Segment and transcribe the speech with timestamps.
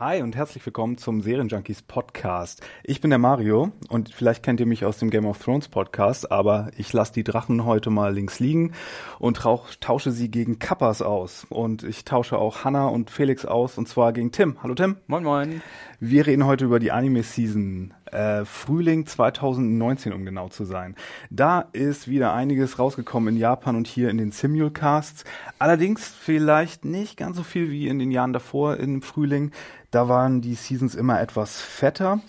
[0.00, 2.62] Hi und herzlich willkommen zum Serienjunkies Podcast.
[2.84, 6.32] Ich bin der Mario und vielleicht kennt ihr mich aus dem Game of Thrones Podcast,
[6.32, 8.72] aber ich lasse die Drachen heute mal links liegen
[9.18, 11.46] und tausche sie gegen Kappas aus.
[11.50, 14.56] Und ich tausche auch Hannah und Felix aus und zwar gegen Tim.
[14.62, 14.96] Hallo Tim.
[15.06, 15.62] Moin Moin.
[15.98, 20.96] Wir reden heute über die Anime-Season äh, Frühling 2019, um genau zu sein.
[21.30, 25.24] Da ist wieder einiges rausgekommen in Japan und hier in den Simulcasts.
[25.58, 29.52] Allerdings vielleicht nicht ganz so viel wie in den Jahren davor im Frühling.
[29.90, 32.20] Da waren die Seasons immer etwas fetter.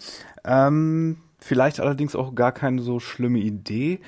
[0.43, 3.99] Ähm, vielleicht allerdings auch gar keine so schlimme Idee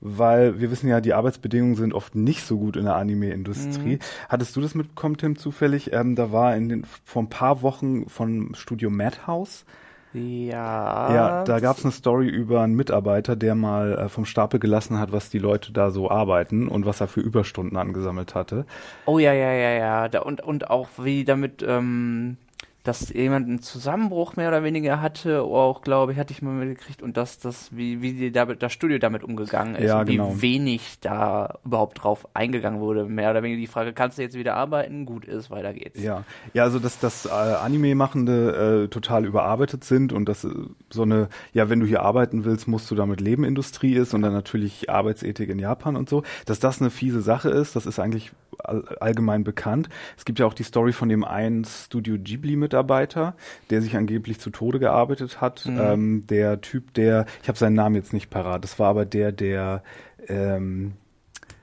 [0.00, 3.96] weil wir wissen ja, die Arbeitsbedingungen sind oft nicht so gut in der Anime-Industrie.
[3.96, 4.28] Mhm.
[4.28, 5.92] Hattest du das mitbekommen, Tim, zufällig?
[5.92, 9.64] Ähm, da war in den, vor ein paar Wochen von Studio Madhouse
[10.12, 11.14] ja.
[11.14, 14.98] Ja, da gab es eine Story über einen Mitarbeiter, der mal äh, vom Stapel gelassen
[14.98, 18.66] hat, was die Leute da so arbeiten und was er für Überstunden angesammelt hatte.
[19.06, 20.08] Oh ja, ja, ja, ja.
[20.08, 22.38] Da, und, und auch wie damit ähm,
[22.82, 27.02] dass jemand einen Zusammenbruch mehr oder weniger hatte, auch glaube ich, hatte ich mal mitgekriegt
[27.02, 30.36] und dass das, wie, wie damit, das Studio damit umgegangen ist ja, und genau.
[30.36, 33.04] wie wenig da überhaupt drauf eingegangen wurde.
[33.04, 35.04] Mehr oder weniger die Frage, kannst du jetzt wieder arbeiten?
[35.04, 36.02] Gut ist, weiter geht's.
[36.02, 40.50] Ja, ja, also dass das äh, Anime-Machende äh, total überarbeitet sind und dass äh,
[40.88, 44.22] so eine, ja, wenn du hier arbeiten willst, musst du damit leben, Industrie ist und
[44.22, 47.98] dann natürlich Arbeitsethik in Japan und so, dass das eine fiese Sache ist, das ist
[47.98, 48.32] eigentlich
[48.64, 49.88] all, allgemein bekannt.
[50.16, 53.34] Es gibt ja auch die Story von dem einen Studio Ghibli mit Mitarbeiter,
[53.70, 55.66] der sich angeblich zu Tode gearbeitet hat.
[55.66, 55.80] Mhm.
[55.80, 59.32] Ähm, der Typ, der, ich habe seinen Namen jetzt nicht parat, das war aber der,
[59.32, 59.82] der
[60.28, 60.92] ähm,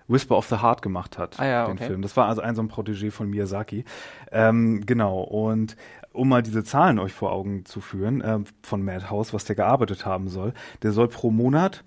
[0.09, 1.87] Whisper of the Heart gemacht hat, ah, ja, den okay.
[1.87, 2.01] Film.
[2.01, 3.85] Das war also ein so ein Protégé von Miyazaki.
[4.31, 5.77] Ähm, genau, und
[6.11, 10.05] um mal diese Zahlen euch vor Augen zu führen, äh, von Madhouse, was der gearbeitet
[10.05, 11.83] haben soll, der soll pro Monat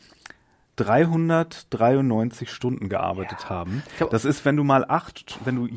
[0.76, 3.50] 393 Stunden gearbeitet ja.
[3.50, 3.82] haben.
[4.10, 5.69] Das ist, wenn du mal acht, wenn du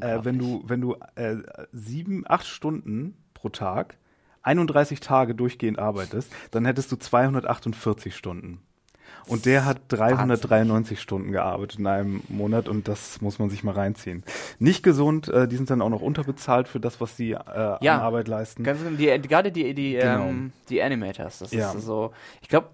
[0.00, 1.36] äh, wenn du, wenn du äh,
[1.72, 3.96] sieben, acht Stunden pro Tag,
[4.42, 8.60] 31 Tage durchgehend arbeitest, dann hättest du 248 Stunden.
[9.26, 10.96] Und der hat 393 Wahnsinn.
[10.96, 14.22] Stunden gearbeitet in einem Monat und das muss man sich mal reinziehen.
[14.58, 17.78] Nicht gesund, äh, die sind dann auch noch unterbezahlt für das, was sie äh, ja,
[17.78, 18.64] an Arbeit leisten.
[18.64, 20.26] Ganz, die, gerade die, die, genau.
[20.26, 21.72] ähm, die Animators, das ja.
[21.72, 22.12] ist so,
[22.42, 22.68] ich glaube,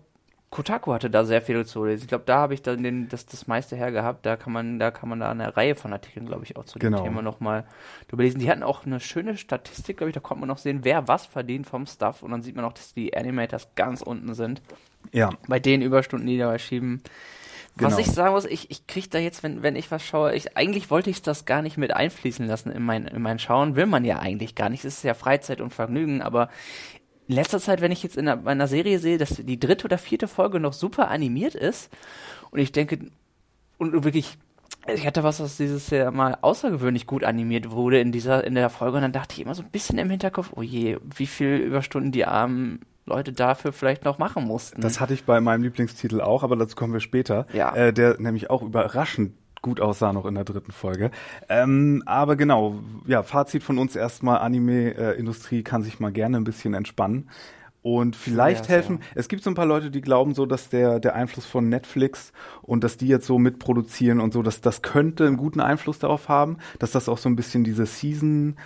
[0.50, 2.02] Kotaku hatte da sehr viel zu lesen.
[2.02, 4.26] Ich glaube, da habe ich dann den, das, das meiste hergehabt.
[4.26, 6.80] Da kann man, da kann man da eine Reihe von Artikeln, glaube ich, auch zu
[6.80, 7.04] dem genau.
[7.04, 7.64] Thema nochmal
[8.08, 8.40] drüber lesen.
[8.40, 11.24] Die hatten auch eine schöne Statistik, glaube ich, da konnte man noch sehen, wer was
[11.24, 12.24] verdient vom Stuff.
[12.24, 14.60] Und dann sieht man auch, dass die Animators ganz unten sind.
[15.12, 15.30] Ja.
[15.46, 17.00] Bei den Überstunden, die dabei schieben.
[17.76, 17.92] Genau.
[17.92, 20.56] Was ich sagen muss, ich, ich kriege da jetzt, wenn, wenn ich was schaue, ich,
[20.56, 23.76] eigentlich wollte ich das gar nicht mit einfließen lassen in mein, in mein Schauen.
[23.76, 24.84] Will man ja eigentlich gar nicht.
[24.84, 26.48] Es ist ja Freizeit und Vergnügen, aber
[27.30, 29.98] in letzter Zeit, wenn ich jetzt in einer, einer, Serie sehe, dass die dritte oder
[29.98, 31.88] vierte Folge noch super animiert ist
[32.50, 32.98] und ich denke,
[33.78, 34.36] und wirklich,
[34.92, 38.68] ich hatte was, was dieses Jahr mal außergewöhnlich gut animiert wurde in dieser, in der
[38.68, 41.58] Folge und dann dachte ich immer so ein bisschen im Hinterkopf, oh je, wie viel
[41.58, 44.80] Überstunden die armen Leute dafür vielleicht noch machen mussten.
[44.80, 47.46] Das hatte ich bei meinem Lieblingstitel auch, aber dazu kommen wir später.
[47.52, 47.72] Ja.
[47.76, 51.10] Äh, der nämlich auch überraschend gut aussah noch in der dritten Folge.
[51.48, 56.74] Ähm, aber genau, ja, Fazit von uns erstmal, Anime-Industrie kann sich mal gerne ein bisschen
[56.74, 57.28] entspannen.
[57.82, 59.06] Und vielleicht ja, helfen, ja.
[59.14, 62.32] es gibt so ein paar Leute, die glauben so, dass der, der Einfluss von Netflix
[62.60, 66.28] und dass die jetzt so mitproduzieren und so, dass das könnte einen guten Einfluss darauf
[66.28, 68.56] haben, dass das auch so ein bisschen diese Season,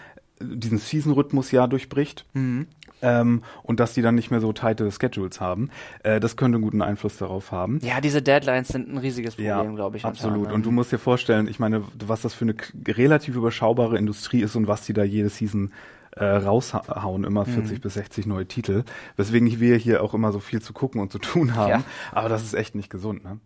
[0.41, 2.27] diesen Season-Rhythmus ja durchbricht.
[2.33, 2.67] Mhm
[3.05, 5.71] ähm, und dass die dann nicht mehr so tighte Schedules haben.
[6.03, 7.79] Äh, das könnte einen guten Einfluss darauf haben.
[7.83, 10.05] Ja, diese Deadlines sind ein riesiges Problem, ja, glaube ich.
[10.05, 10.51] Absolut.
[10.51, 12.55] Und du musst dir vorstellen, ich meine, was das für eine
[12.89, 15.71] relativ überschaubare Industrie ist und was die da jede Season
[16.17, 17.81] äh, raushauen, immer 40 mhm.
[17.81, 18.85] bis 60 neue Titel,
[19.17, 21.71] weswegen wir hier auch immer so viel zu gucken und zu tun haben.
[21.71, 21.85] Ja.
[22.13, 23.39] Aber das ist echt nicht gesund, ne?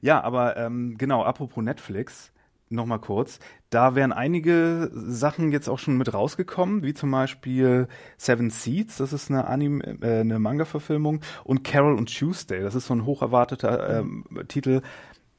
[0.00, 2.32] Ja, aber ähm, genau, apropos Netflix,
[2.68, 3.38] nochmal kurz.
[3.70, 9.12] Da wären einige Sachen jetzt auch schon mit rausgekommen, wie zum Beispiel Seven Seeds, das
[9.12, 14.00] ist eine Anime, äh, eine Manga-Verfilmung, und Carol und Tuesday, das ist so ein hocherwarteter
[14.00, 14.82] ähm, Titel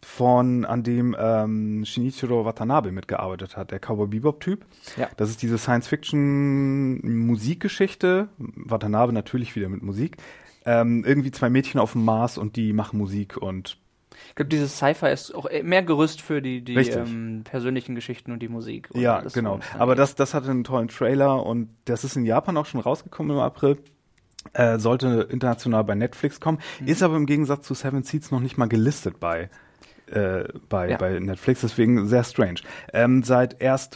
[0.06, 4.64] von an dem ähm, Shinichiro Watanabe mitgearbeitet hat, der Cowboy Bebop-Typ.
[4.98, 5.10] Ja.
[5.18, 8.28] Das ist diese Science-Fiction-Musikgeschichte.
[8.38, 10.18] Watanabe natürlich wieder mit Musik.
[10.64, 13.80] Ähm, irgendwie zwei Mädchen auf dem Mars und die machen Musik und
[14.36, 18.40] Ich glaube, dieses Sci-Fi ist auch mehr Gerüst für die, die ähm, persönlichen Geschichten und
[18.40, 18.90] die Musik.
[18.92, 19.62] Und ja, genau.
[19.80, 23.38] Aber das, das hatte einen tollen Trailer und das ist in Japan auch schon rausgekommen
[23.38, 23.78] im April.
[24.52, 26.88] Äh, sollte international bei Netflix kommen, mhm.
[26.88, 29.50] ist aber im Gegensatz zu Seven Seeds noch nicht mal gelistet bei
[30.08, 30.98] äh, bei, ja.
[30.98, 32.60] bei Netflix, deswegen sehr strange.
[32.94, 33.92] Ähm, seit 1.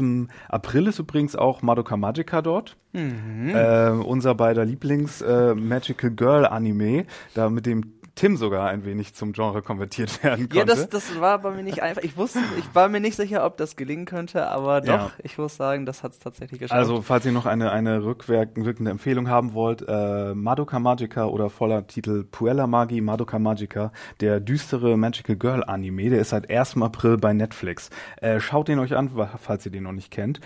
[0.47, 2.77] April ist übrigens auch Madoka Magica dort.
[2.93, 3.51] Mhm.
[3.53, 9.13] Äh, unser beider Lieblings äh, Magical Girl Anime, da mit dem Tim sogar ein wenig
[9.13, 10.57] zum Genre konvertiert werden konnte.
[10.57, 12.03] Ja, das, das war bei mir nicht einfach.
[12.03, 15.11] Ich wusste, ich war mir nicht sicher, ob das gelingen könnte, aber doch, ja.
[15.23, 16.77] ich muss sagen, das hat es tatsächlich geschafft.
[16.77, 21.87] Also, falls ihr noch eine, eine rückwirkende Empfehlung haben wollt, äh, Madoka Magica oder voller
[21.87, 26.75] Titel Puella Magi Madoka Magica, der düstere Magical Girl Anime, der ist seit 1.
[26.81, 27.89] April bei Netflix.
[28.17, 30.41] Äh, schaut den euch an, falls ihr den noch nicht kennt.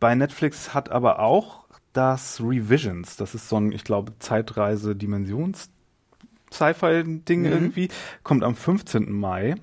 [0.00, 5.68] Bei Netflix hat aber auch das Revisions, das ist so ein, ich glaube, Zeitreise-Dimensions-
[6.54, 7.46] Sci-Fi-Ding mhm.
[7.46, 7.88] irgendwie,
[8.22, 9.12] kommt am 15.
[9.12, 9.56] Mai.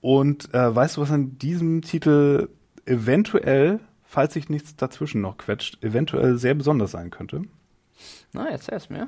[0.00, 2.48] Und äh, weißt du, was an diesem Titel
[2.86, 7.42] eventuell, falls sich nichts dazwischen noch quetscht, eventuell sehr besonders sein könnte?
[8.32, 9.06] Na, erzähl's mir.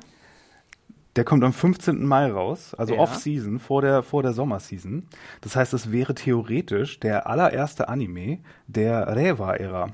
[1.17, 2.05] Der kommt am 15.
[2.05, 2.99] Mai raus, also ja.
[3.01, 5.07] Off-Season, vor der, vor der Sommerseason.
[5.41, 9.89] Das heißt, es wäre theoretisch der allererste Anime der Reva-Ära.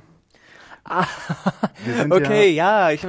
[0.84, 1.08] Ah,
[2.12, 3.04] okay, ja, ja ich,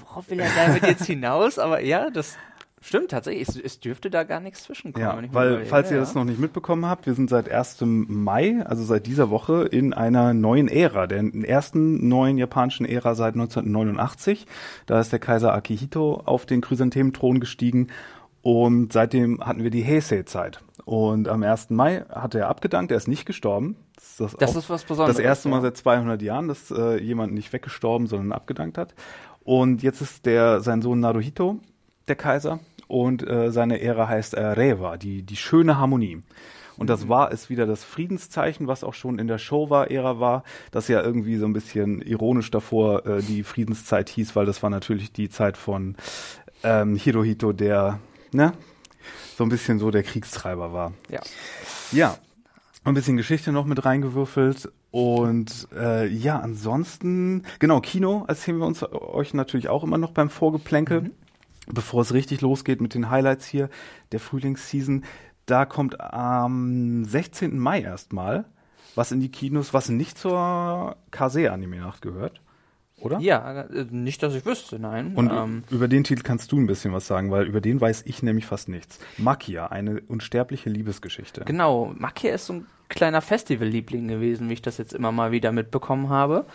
[0.00, 1.58] worauf will er damit jetzt hinaus?
[1.58, 2.36] Aber ja, das,
[2.82, 3.48] Stimmt, tatsächlich.
[3.48, 5.24] Es, es, dürfte da gar nichts zwischenkommen.
[5.24, 7.78] Ja, weil, falls ja, ihr das noch nicht mitbekommen habt, wir sind seit 1.
[7.82, 13.34] Mai, also seit dieser Woche, in einer neuen Ära, der ersten neuen japanischen Ära seit
[13.34, 14.46] 1989.
[14.86, 17.86] Da ist der Kaiser Akihito auf den Chrysanthementhron gestiegen
[18.42, 20.60] und seitdem hatten wir die Heisei-Zeit.
[20.84, 21.70] Und am 1.
[21.70, 23.76] Mai hat er abgedankt, er ist nicht gestorben.
[23.94, 25.16] Das ist, das, das ist was Besonderes.
[25.16, 28.94] Das erste Mal seit 200 Jahren, dass äh, jemand nicht weggestorben, sondern abgedankt hat.
[29.44, 31.60] Und jetzt ist der sein Sohn Naruhito
[32.08, 32.58] der Kaiser
[32.92, 36.22] und äh, seine Ära heißt äh, Reva, die, die schöne Harmonie.
[36.76, 37.08] Und das mhm.
[37.08, 41.36] war es wieder das Friedenszeichen, was auch schon in der Showa-Ära war, das ja irgendwie
[41.36, 45.56] so ein bisschen ironisch davor äh, die Friedenszeit hieß, weil das war natürlich die Zeit
[45.56, 45.96] von
[46.64, 47.98] ähm, Hirohito, der
[48.30, 48.52] ne,
[49.38, 50.92] so ein bisschen so der Kriegstreiber war.
[51.08, 51.20] Ja.
[51.92, 52.18] Ja.
[52.84, 58.82] Ein bisschen Geschichte noch mit reingewürfelt und äh, ja, ansonsten, genau, Kino erzählen wir uns
[58.82, 61.02] euch natürlich auch immer noch beim Vorgeplänkel.
[61.02, 61.21] Mhm
[61.66, 63.68] bevor es richtig losgeht mit den Highlights hier
[64.12, 65.04] der Frühlingsseason.
[65.46, 67.58] Da kommt am 16.
[67.58, 68.46] Mai erstmal
[68.94, 72.40] was in die Kinos, was nicht zur Kase-Anime-Nacht gehört.
[73.00, 73.18] Oder?
[73.18, 75.14] Ja, äh, nicht, dass ich wüsste, nein.
[75.16, 78.02] Und ähm, über den Titel kannst du ein bisschen was sagen, weil über den weiß
[78.06, 79.00] ich nämlich fast nichts.
[79.18, 81.42] Makia, eine unsterbliche Liebesgeschichte.
[81.44, 85.50] Genau, Makia ist so ein kleiner Festivalliebling gewesen, wie ich das jetzt immer mal wieder
[85.50, 86.46] mitbekommen habe.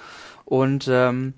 [0.45, 1.33] Und ähm,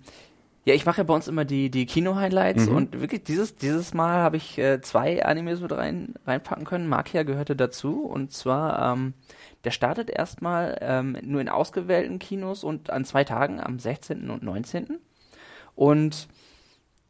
[0.69, 2.75] ja, ich mache ja bei uns immer die, die Kino-Highlights mhm.
[2.75, 6.87] und wirklich dieses, dieses Mal habe ich äh, zwei Animes mit rein, reinpacken können.
[6.87, 9.15] Makia gehörte dazu und zwar, ähm,
[9.63, 14.29] der startet erstmal ähm, nur in ausgewählten Kinos und an zwei Tagen, am 16.
[14.29, 14.99] und 19.
[15.73, 16.27] Und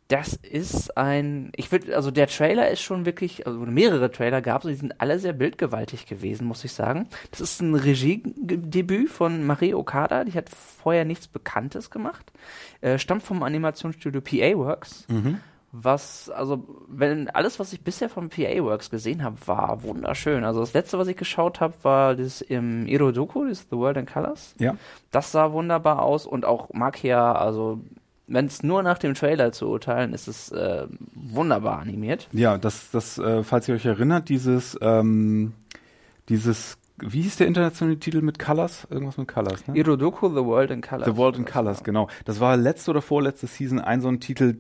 [0.10, 4.66] das ist ein, ich würde, also der Trailer ist schon wirklich, also mehrere Trailer gab
[4.66, 7.08] es, die sind alle sehr bildgewaltig gewesen, muss ich sagen.
[7.30, 12.34] Das ist ein Regiedebüt von Marie Okada, die hat vorher nichts Bekanntes gemacht,
[12.82, 15.06] äh, stammt vom Animationsstudio PA Works.
[15.10, 15.42] Mhm.
[15.72, 20.44] Was, also, wenn alles, was ich bisher von PA Works gesehen habe, war wunderschön.
[20.44, 24.08] Also das letzte, was ich geschaut habe, war das im Irodoku, das The World in
[24.08, 24.56] Colors.
[24.58, 24.76] Ja.
[25.12, 27.82] Das sah wunderbar aus und auch Makia, also
[28.30, 32.30] wenn es nur nach dem Trailer zu urteilen, ist es äh, wunderbar animiert.
[32.32, 35.54] Ja, das, das, äh, falls ihr euch erinnert, dieses, ähm,
[36.30, 38.88] dieses, wie hieß der internationale Titel mit Colors?
[38.90, 39.76] Irgendwas mit Colors, ne?
[39.78, 41.06] Irodoku, The World in Colors.
[41.06, 42.08] The World in Colors, genau.
[42.26, 44.58] Das war letzte oder vorletzte Season ein so ein Titel,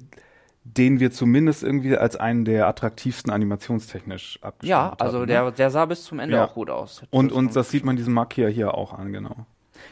[0.63, 4.89] den wir zumindest irgendwie als einen der attraktivsten animationstechnisch abgestimmt haben.
[4.89, 5.51] Ja, also hatten, der, ne?
[5.51, 6.45] der sah bis zum Ende ja.
[6.45, 7.03] auch gut aus.
[7.11, 9.45] Und, und das sieht man diesem Markier hier auch an, genau.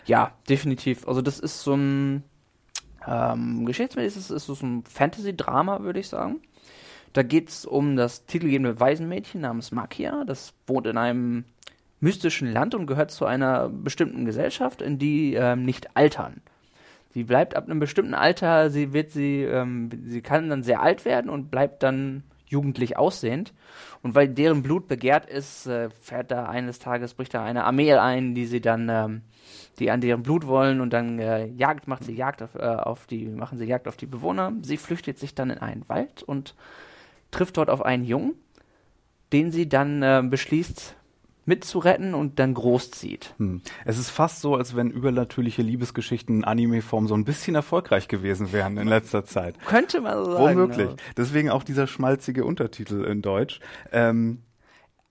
[0.05, 1.07] Ja, definitiv.
[1.07, 2.23] Also das ist so ein
[3.07, 6.41] ähm, geschichtsmäßig ist es so ein Fantasy-Drama, würde ich sagen.
[7.13, 10.23] Da geht es um das titelgebende Waisenmädchen namens Makia.
[10.25, 11.45] Das wohnt in einem
[11.99, 16.41] mystischen Land und gehört zu einer bestimmten Gesellschaft, in die ähm, nicht altern.
[17.13, 21.05] Sie bleibt ab einem bestimmten Alter, sie wird sie, ähm, sie kann dann sehr alt
[21.05, 23.53] werden und bleibt dann jugendlich aussehend.
[24.01, 27.93] Und weil deren Blut begehrt ist, äh, fährt da eines Tages, bricht da eine Armee
[27.93, 29.21] ein, die sie dann ähm,
[29.79, 33.05] die an deren Blut wollen und dann äh, Jagd macht sie Jagd auf, äh, auf
[33.05, 34.53] die machen sie Jagd auf die Bewohner.
[34.61, 36.55] Sie flüchtet sich dann in einen Wald und
[37.31, 38.33] trifft dort auf einen Jungen,
[39.33, 40.96] den sie dann äh, beschließt
[41.47, 43.33] mitzuretten und dann großzieht.
[43.37, 43.61] Hm.
[43.85, 48.51] Es ist fast so, als wenn übernatürliche Liebesgeschichten in Anime-Form so ein bisschen erfolgreich gewesen
[48.51, 49.55] wären in letzter Zeit.
[49.65, 50.43] Könnte man so sagen.
[50.43, 50.89] Womöglich.
[50.89, 50.95] Ja.
[51.15, 53.61] Deswegen auch dieser schmalzige Untertitel in Deutsch.
[53.91, 54.43] Ähm,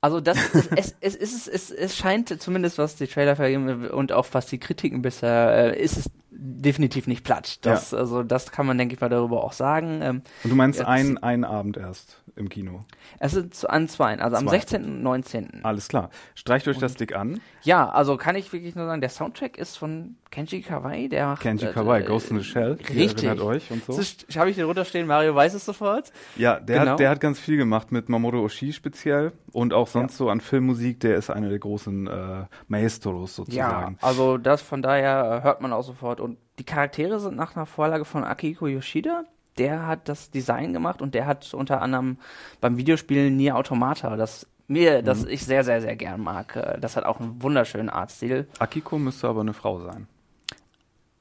[0.02, 0.36] Also das
[0.76, 4.58] es, es, es, es, es, scheint zumindest was die Trailer vergeben und auch was die
[4.58, 7.64] Kritiken bisher äh, ist es definitiv nicht platt.
[7.64, 7.98] Das, ja.
[7.98, 10.00] Also das kann man, denke ich mal, darüber auch sagen.
[10.02, 12.84] Ähm, und du meinst einen, einen Abend erst im Kino?
[13.18, 14.42] Es ist an zwei, also zwei.
[14.42, 14.84] am 16.
[14.84, 15.60] und 19.
[15.64, 16.10] Alles klar.
[16.34, 17.40] Streicht euch und, das dick an.
[17.62, 21.66] Ja, also kann ich wirklich nur sagen, der Soundtrack ist von Kenji Kawai, der Kenji
[21.66, 22.78] Kawai, äh, Ghost in the Shell.
[22.94, 23.24] Richtig.
[23.24, 23.98] Erinnert euch und so.
[24.38, 26.12] Habe ich den runterstehen, Mario weiß es sofort.
[26.36, 26.92] Ja, der, genau.
[26.92, 30.18] hat, der hat ganz viel gemacht mit Mamoru Oshii speziell und auch sonst ja.
[30.18, 31.00] so an Filmmusik.
[31.00, 33.96] Der ist einer der großen äh, Maestros sozusagen.
[34.00, 36.20] Ja, also das von daher hört man auch sofort
[36.58, 39.24] die Charaktere sind nach einer Vorlage von Akihiko Yoshida.
[39.58, 42.18] Der hat das Design gemacht und der hat unter anderem
[42.60, 45.04] beim Videospielen Nier Automata, das mir, mhm.
[45.04, 46.56] das ich sehr, sehr, sehr gern mag.
[46.56, 48.48] Äh, das hat auch einen wunderschönen Artstil.
[48.58, 50.06] Akiko müsste aber eine Frau sein.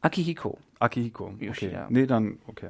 [0.02, 0.58] Akihiko.
[0.80, 1.26] Akihiko.
[1.36, 1.46] Okay.
[1.46, 1.88] Yoshida.
[1.90, 2.70] Nee, dann, okay.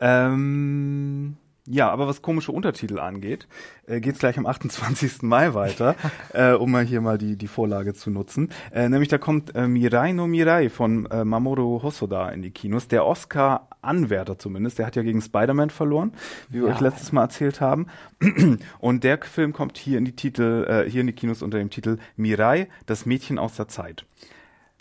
[0.00, 3.48] Ähm, ja, aber was komische Untertitel angeht,
[3.86, 5.22] äh, geht es gleich am 28.
[5.22, 5.96] Mai weiter,
[6.34, 8.50] äh, um mal hier mal die, die Vorlage zu nutzen.
[8.70, 12.88] Äh, nämlich da kommt äh, Mirai no Mirai von äh, Mamoru Hosoda in die Kinos.
[12.88, 16.12] Der Oscar-Anwärter zumindest, der hat ja gegen Spider-Man verloren,
[16.50, 16.74] wie wir ja.
[16.74, 17.86] euch letztes Mal erzählt haben.
[18.78, 21.70] Und der Film kommt hier in die Titel, äh, hier in die Kinos unter dem
[21.70, 24.04] Titel Mirai, das Mädchen aus der Zeit.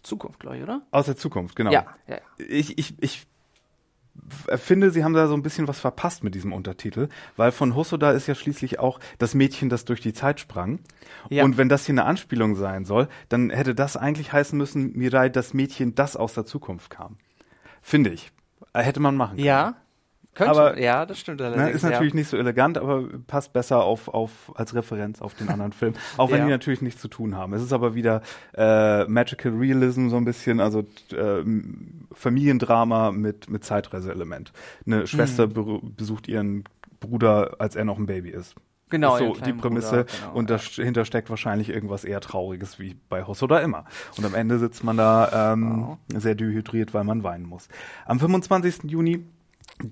[0.02, 0.82] Zukunft, glaube ich, oder?
[0.92, 1.72] Aus der Zukunft, genau.
[1.72, 2.18] Ja, ja.
[2.38, 3.26] Ich, ich, ich
[4.56, 8.12] finde, sie haben da so ein bisschen was verpasst mit diesem Untertitel, weil von Hosoda
[8.12, 10.80] ist ja schließlich auch das Mädchen, das durch die Zeit sprang.
[11.30, 11.44] Ja.
[11.44, 15.30] Und wenn das hier eine Anspielung sein soll, dann hätte das eigentlich heißen müssen, Mirai,
[15.30, 17.18] das Mädchen, das aus der Zukunft kam.
[17.82, 18.32] Finde ich.
[18.74, 19.46] Hätte man machen können.
[19.46, 19.76] Ja,
[20.34, 22.20] könnte, aber, ja, das stimmt Ne, ist natürlich ja.
[22.20, 25.94] nicht so elegant, aber passt besser auf, auf als Referenz auf den anderen Film.
[26.18, 26.46] Auch wenn ja.
[26.46, 27.54] die natürlich nichts zu tun haben.
[27.54, 28.22] Es ist aber wieder
[28.56, 30.80] äh, Magical Realism so ein bisschen, also
[31.12, 31.44] äh,
[32.14, 34.54] Familiendrama mit, mit Zeitreiseelement.
[34.86, 35.96] Eine Schwester mhm.
[35.96, 36.64] besucht ihren
[37.00, 38.56] Bruder, als er noch ein Baby ist.
[38.94, 39.90] Genau, ist so die Prämisse.
[39.90, 43.86] Bruder, genau, und dahinter steckt wahrscheinlich irgendwas eher Trauriges wie bei Hosoda immer.
[44.18, 45.98] Und am Ende sitzt man da ähm, wow.
[46.22, 47.70] sehr dehydriert, weil man weinen muss.
[48.06, 48.84] Am 25.
[48.84, 49.26] Juni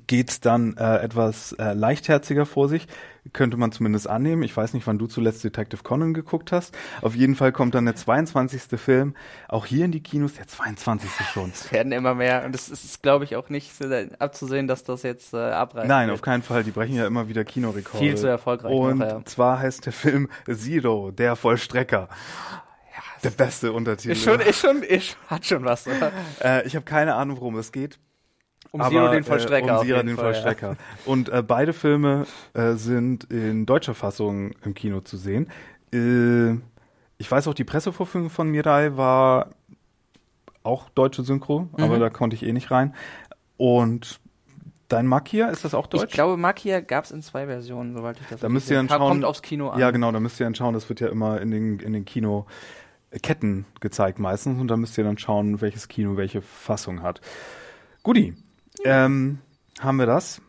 [0.07, 2.87] geht's dann äh, etwas äh, leichtherziger vor sich,
[3.33, 4.43] könnte man zumindest annehmen.
[4.43, 6.77] Ich weiß nicht, wann du zuletzt Detective Conan geguckt hast.
[7.01, 8.79] Auf jeden Fall kommt dann der 22.
[8.79, 9.15] Film
[9.47, 11.09] auch hier in die Kinos, der 22.
[11.33, 11.49] schon.
[11.49, 13.85] Es werden immer mehr und es ist, glaube ich, auch nicht so
[14.19, 15.87] abzusehen, dass das jetzt äh, abreißt.
[15.87, 16.15] Nein, wird.
[16.15, 16.63] auf keinen Fall.
[16.63, 18.03] Die brechen ja immer wieder Kinorekorde.
[18.03, 18.73] Viel zu erfolgreich.
[18.73, 19.25] Und noch, ja.
[19.25, 22.07] zwar heißt der Film Zero, der Vollstrecker.
[23.23, 24.13] Der beste Untertitel.
[24.13, 26.11] Ist schon, ist schon, ist, hat schon was, oder?
[26.43, 27.99] Äh, ich habe keine Ahnung, worum es geht.
[28.71, 29.67] Um aber, Zero den Vollstrecker.
[29.67, 30.69] Äh, um Zero den Fall, Vollstrecker.
[30.71, 30.77] Ja.
[31.05, 35.49] Und äh, beide Filme äh, sind in deutscher Fassung im Kino zu sehen.
[35.93, 36.53] Äh,
[37.17, 39.49] ich weiß auch, die Pressevorführung von Mirai war
[40.63, 41.83] auch deutsche Synchro, mhm.
[41.83, 42.95] aber da konnte ich eh nicht rein.
[43.57, 44.21] Und
[44.91, 46.03] Dein Makia, ist das auch deutsch?
[46.03, 48.89] Ich glaube, Makia gab es in zwei Versionen, soweit ich das Da müsst ihr dann
[48.89, 48.99] schauen.
[48.99, 49.79] Kommt aufs Kino an.
[49.79, 50.73] Ja, genau, da müsst ihr dann schauen.
[50.73, 54.59] Das wird ja immer in den, in den Kinoketten gezeigt meistens.
[54.59, 57.21] Und da müsst ihr dann schauen, welches Kino welche Fassung hat.
[58.03, 58.35] Guti,
[58.83, 59.39] ähm,
[59.79, 60.41] haben wir das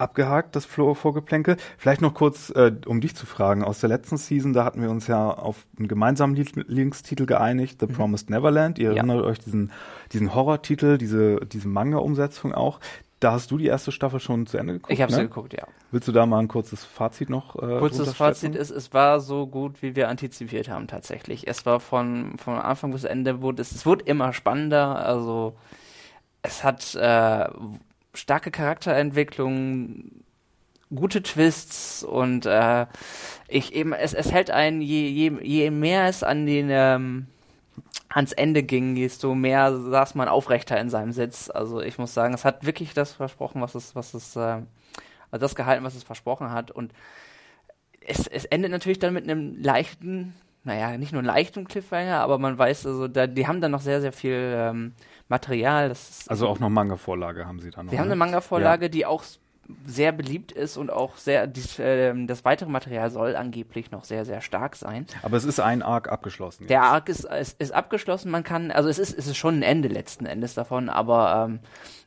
[0.00, 1.56] abgehakt, das Vorgeplänkel.
[1.76, 3.62] Vielleicht noch kurz, äh, um dich zu fragen.
[3.62, 7.86] Aus der letzten Season, da hatten wir uns ja auf einen gemeinsamen Linkstitel geeinigt, The
[7.86, 7.92] mhm.
[7.92, 8.78] Promised Neverland.
[8.78, 8.96] Ihr ja.
[8.96, 9.70] erinnert euch diesen,
[10.12, 12.80] diesen Horrortitel, diese, diese Manga-Umsetzung auch.
[13.20, 14.90] Da hast du die erste Staffel schon zu Ende geguckt.
[14.90, 15.18] Ich habe ne?
[15.18, 15.66] sie geguckt, ja.
[15.90, 17.54] Willst du da mal ein kurzes Fazit noch?
[17.56, 21.46] Äh, kurzes Fazit ist, es war so gut, wie wir antizipiert haben tatsächlich.
[21.46, 25.04] Es war von, von Anfang bis Ende wurde es, es wurde immer spannender.
[25.04, 25.54] Also
[26.42, 27.48] es hat äh,
[28.14, 30.22] starke Charakterentwicklung,
[30.94, 32.86] gute Twists und äh,
[33.48, 37.26] ich eben es, es hält einen je, je, je mehr es an den ähm,
[38.08, 41.48] ans Ende ging, desto mehr saß man aufrechter in seinem Sitz.
[41.48, 44.62] Also ich muss sagen, es hat wirklich das versprochen, was es was es äh,
[45.30, 46.92] also das gehalten, was es versprochen hat und
[48.00, 52.58] es, es endet natürlich dann mit einem leichten, naja, nicht nur leichten Cliffhanger, aber man
[52.58, 54.94] weiß, also da, die haben dann noch sehr, sehr viel ähm,
[55.30, 55.92] Material.
[56.26, 57.92] also auch noch Manga-Vorlage haben sie da noch.
[57.92, 58.00] Wir ne?
[58.00, 58.88] haben eine Manga-Vorlage, ja.
[58.88, 59.24] die auch
[59.84, 64.24] sehr beliebt ist und auch sehr, dies, äh, das weitere Material soll angeblich noch sehr,
[64.24, 65.06] sehr stark sein.
[65.22, 66.64] Aber es ist ein Arc abgeschlossen.
[66.64, 66.70] Jetzt.
[66.70, 69.62] Der Arc ist, ist, ist, abgeschlossen, man kann, also es ist, es ist schon ein
[69.62, 71.60] Ende letzten Endes davon, aber ähm,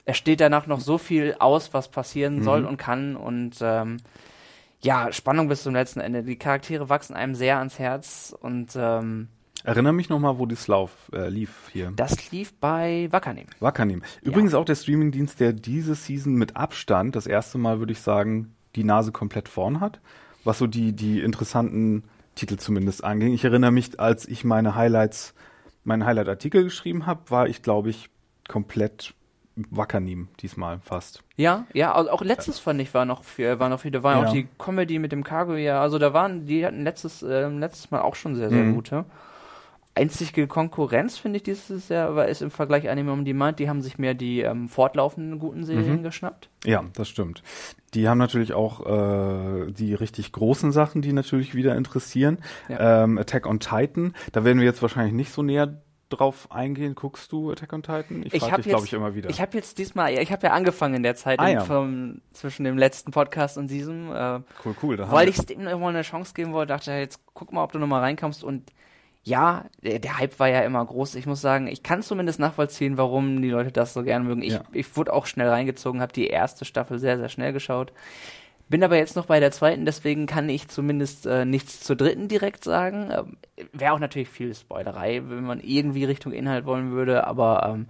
[0.06, 2.44] es steht danach noch so viel aus, was passieren mhm.
[2.44, 3.98] soll und kann und ähm,
[4.82, 6.24] ja, Spannung bis zum letzten Ende.
[6.24, 9.30] Die Charaktere wachsen einem sehr ans Herz und ähm,
[9.63, 11.93] Erinnere mich nochmal, wo das Lauf, äh, lief hier.
[11.96, 13.46] Das lief bei Wakanim.
[13.60, 14.03] Wakanim.
[14.22, 14.60] Übrigens ja.
[14.60, 18.84] auch der Streamingdienst, der diese Season mit Abstand das erste Mal, würde ich sagen, die
[18.84, 20.01] Nase komplett vorn hat.
[20.43, 22.03] Was so die, die interessanten
[22.36, 23.34] Titel zumindest anging.
[23.34, 25.34] Ich erinnere mich, als ich meine Highlights,
[25.84, 28.10] meinen Highlight-Artikel geschrieben habe, war ich, glaube ich,
[28.48, 29.13] komplett
[29.55, 31.24] Wackernim diesmal fast.
[31.38, 34.27] Ja, ja, auch letztes fand ich war noch viel, war noch viel, da war ja.
[34.27, 37.91] auch die Comedy mit dem Cargo, ja, also da waren, die hatten letztes, äh, letztes
[37.91, 38.75] Mal auch schon sehr, sehr mhm.
[38.75, 39.05] gute.
[39.96, 43.82] Einzige Konkurrenz, finde ich, dieses Jahr, war ist im Vergleich Anime on Demand, die haben
[43.82, 46.04] sich mehr die ähm, fortlaufenden guten Serien mhm.
[46.04, 46.50] geschnappt.
[46.66, 47.44] Ja, das stimmt.
[47.94, 52.40] Die haben natürlich auch äh, die richtig großen Sachen, die natürlich wieder interessieren.
[52.70, 53.04] Ja.
[53.04, 56.96] Ähm, Attack on Titan, da werden wir jetzt wahrscheinlich nicht so näher drauf eingehen.
[56.96, 58.24] Guckst du Attack on Titan?
[58.24, 59.30] Ich, ich frage dich, glaube ich, immer wieder.
[59.30, 61.62] Ich habe jetzt diesmal, ich habe ja angefangen in der Zeit ah, ja.
[61.62, 64.12] vom, zwischen dem letzten Podcast und diesem.
[64.12, 64.98] Äh, cool, cool.
[65.10, 67.64] Weil ich es dem noch mal eine Chance geben wollte, dachte ich, jetzt guck mal,
[67.64, 68.72] ob du noch mal reinkommst und
[69.24, 71.15] ja, der, der, Hype war ja immer groß.
[71.15, 74.42] Ich muss sagen, ich kann zumindest nachvollziehen, warum die Leute das so gerne mögen.
[74.42, 74.63] Ich, ja.
[74.74, 77.94] ich wurde auch schnell reingezogen, habe die erste Staffel sehr, sehr schnell geschaut.
[78.70, 82.27] Bin aber jetzt noch bei der zweiten, deswegen kann ich zumindest äh, nichts zur dritten
[82.27, 83.12] direkt sagen.
[83.12, 83.38] Ähm,
[83.72, 87.88] Wäre auch natürlich viel Spoilerei, wenn man irgendwie Richtung Inhalt wollen würde, aber ähm,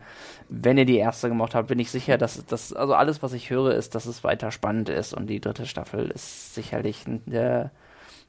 [0.49, 3.49] wenn ihr die erste gemacht habt, bin ich sicher, dass das, also alles, was ich
[3.49, 7.71] höre, ist, dass es weiter spannend ist und die dritte Staffel ist sicherlich der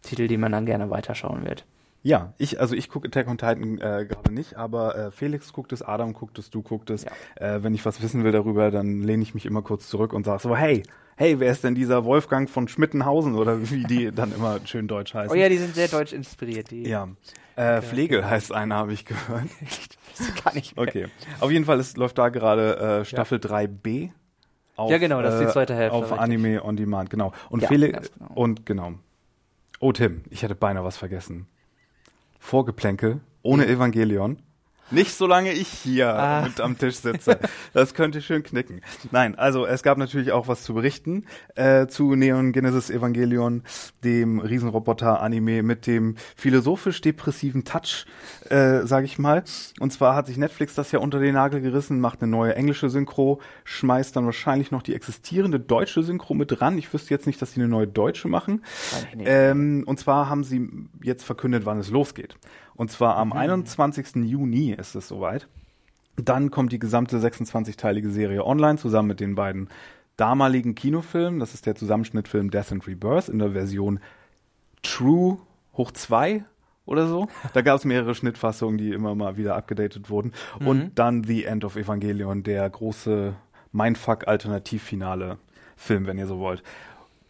[0.02, 1.64] Titel, den man dann gerne weiterschauen wird.
[2.04, 5.72] Ja, ich, also ich gucke Attack on Titan äh, gerade nicht, aber äh, Felix guckt
[5.72, 7.04] es, Adam guckt es, du guckt es.
[7.04, 7.10] Ja.
[7.36, 10.24] Äh, wenn ich was wissen will darüber, dann lehne ich mich immer kurz zurück und
[10.26, 10.82] sage so, hey,
[11.16, 15.14] hey, wer ist denn dieser Wolfgang von Schmittenhausen oder wie die dann immer schön deutsch
[15.14, 15.34] heißen?
[15.34, 16.70] Oh ja, die sind sehr deutsch inspiriert.
[16.70, 16.86] Die.
[16.86, 17.08] Ja.
[17.56, 19.48] Äh, Pflege heißt einer, habe ich gehört.
[20.18, 20.76] das kann ich.
[20.76, 21.06] Okay.
[21.40, 23.48] Auf jeden Fall ist, läuft da gerade äh, Staffel ja.
[23.48, 24.10] 3b.
[24.76, 25.96] Auf, ja, genau, das ist die zweite Hälfte.
[25.96, 27.32] Auf Anime on Demand, genau.
[27.48, 28.34] Und ja, Felix genau.
[28.34, 28.92] und genau.
[29.80, 31.46] Oh Tim, ich hätte beinahe was vergessen.
[32.44, 34.36] Vorgeplänkel ohne Evangelion.
[34.90, 36.42] Nicht solange ich hier ah.
[36.42, 37.38] mit am Tisch sitze.
[37.72, 38.80] Das könnte schön knicken.
[39.10, 41.24] Nein, also es gab natürlich auch was zu berichten
[41.54, 43.62] äh, zu Neon Genesis Evangelion,
[44.04, 48.06] dem Riesenroboter-Anime mit dem philosophisch-depressiven Touch,
[48.50, 49.42] äh, sage ich mal.
[49.80, 52.90] Und zwar hat sich Netflix das ja unter den Nagel gerissen, macht eine neue englische
[52.90, 56.78] Synchro, schmeißt dann wahrscheinlich noch die existierende deutsche Synchro mit ran.
[56.78, 58.62] Ich wüsste jetzt nicht, dass sie eine neue deutsche machen.
[59.18, 60.68] Ähm, und zwar haben sie
[61.02, 62.36] jetzt verkündet, wann es losgeht.
[62.76, 63.34] Und zwar am mhm.
[63.34, 64.16] 21.
[64.24, 65.48] Juni ist es soweit.
[66.16, 69.68] Dann kommt die gesamte 26-teilige Serie online zusammen mit den beiden
[70.16, 71.40] damaligen Kinofilmen.
[71.40, 74.00] Das ist der Zusammenschnittfilm Death and Rebirth in der Version
[74.82, 75.38] True
[75.72, 76.44] hoch 2
[76.86, 77.28] oder so.
[77.52, 80.32] Da gab es mehrere Schnittfassungen, die immer mal wieder abgedatet wurden.
[80.60, 80.66] Mhm.
[80.66, 83.34] Und dann The End of Evangelion, der große
[83.72, 85.38] Mindfuck-Alternativfinale
[85.76, 86.62] Film, wenn ihr so wollt.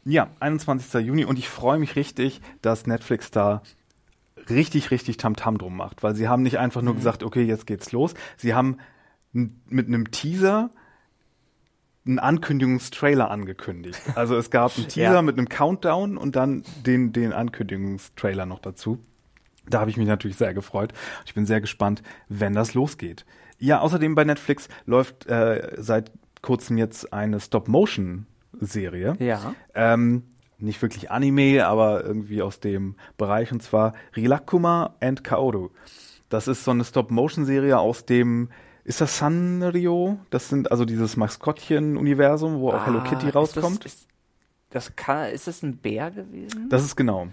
[0.04, 1.02] Ja, 21.
[1.06, 3.62] Juni und ich freue mich richtig, dass Netflix da
[4.50, 6.98] richtig, richtig Tamtam -Tam drum macht, weil sie haben nicht einfach nur mhm.
[6.98, 8.14] gesagt, okay, jetzt geht's los.
[8.36, 8.78] Sie haben
[9.32, 10.70] mit einem Teaser
[12.06, 14.00] einen Ankündigungstrailer angekündigt.
[14.14, 15.22] Also es gab einen Teaser ja.
[15.22, 18.98] mit einem Countdown und dann den, den Ankündigungstrailer noch dazu.
[19.66, 20.92] Da habe ich mich natürlich sehr gefreut.
[21.24, 23.24] Ich bin sehr gespannt, wenn das losgeht.
[23.58, 29.16] Ja, außerdem bei Netflix läuft äh, seit kurzem jetzt eine Stop-Motion-Serie.
[29.20, 29.54] Ja.
[29.74, 30.24] Ähm,
[30.58, 35.70] nicht wirklich Anime, aber irgendwie aus dem Bereich, und zwar Rilakuma and Kaoru.
[36.28, 38.48] Das ist so eine Stop-Motion-Serie aus dem,
[38.84, 40.18] ist das Sanrio?
[40.30, 43.84] Das sind also dieses Maskottchen-Universum, wo ah, auch Hello ah, Kitty rauskommt.
[43.84, 44.08] Ist das, ist,
[44.70, 46.68] das kann, ist das ein Bär gewesen?
[46.68, 47.28] Das ist genau.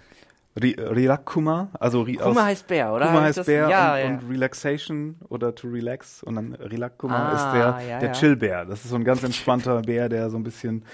[0.54, 3.06] Rilakuma, also Ri Kuma heißt Bär, oder?
[3.06, 4.06] Kuma heißt das, Bär ja, und, ja.
[4.06, 8.66] und, Relaxation oder to relax und dann Rilakuma ah, ist der, ja, der Chill-Bär.
[8.66, 10.84] Das ist so ein ganz entspannter Bär, der so ein bisschen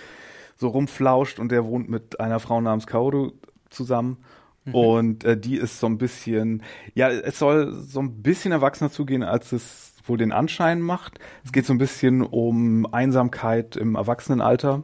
[0.58, 3.32] so rumflauscht und der wohnt mit einer Frau namens Kaoru
[3.70, 4.18] zusammen.
[4.64, 4.74] Mhm.
[4.74, 6.62] Und äh, die ist so ein bisschen,
[6.94, 11.18] ja, es soll so ein bisschen erwachsener zugehen, als es wohl den Anschein macht.
[11.44, 14.82] Es geht so ein bisschen um Einsamkeit im Erwachsenenalter,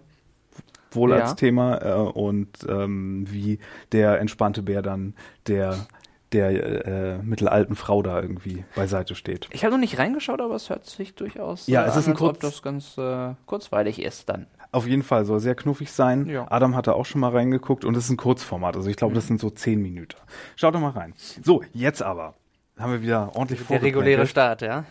[0.92, 1.16] wohl ja.
[1.18, 3.58] als Thema, äh, und ähm, wie
[3.92, 5.14] der entspannte Bär dann
[5.46, 5.86] der
[6.34, 9.48] der äh, mittelalten Frau da irgendwie beiseite steht.
[9.52, 12.14] Ich habe noch nicht reingeschaut, aber es hört sich durchaus ja, äh, es ist ein
[12.14, 14.46] kurz, ob das ganz äh, kurzweilig ist dann.
[14.72, 16.26] Auf jeden Fall soll sehr knuffig sein.
[16.26, 16.50] Ja.
[16.50, 18.76] Adam hatte auch schon mal reingeguckt und es ist ein Kurzformat.
[18.76, 19.16] Also ich glaube, mhm.
[19.16, 20.16] das sind so zehn Minuten.
[20.56, 21.14] Schaut doch mal rein.
[21.42, 22.34] So, jetzt aber
[22.76, 23.64] haben wir wieder ordentlich.
[23.68, 24.84] Der reguläre Start, ja.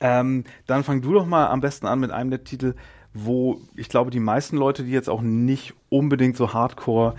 [0.00, 2.74] Ähm, dann fang du doch mal am besten an mit einem der Titel,
[3.12, 7.16] wo ich glaube, die meisten Leute, die jetzt auch nicht unbedingt so hardcore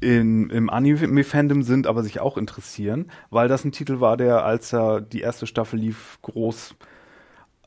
[0.00, 4.72] in, im Anime-Fandom sind, aber sich auch interessieren, weil das ein Titel war, der, als
[4.72, 6.74] er die erste Staffel lief, groß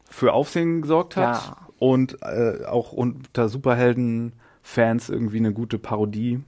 [0.09, 1.47] für Aufsehen gesorgt hat.
[1.47, 6.43] Ja und äh, auch unter Superhelden-Fans irgendwie eine gute Parodie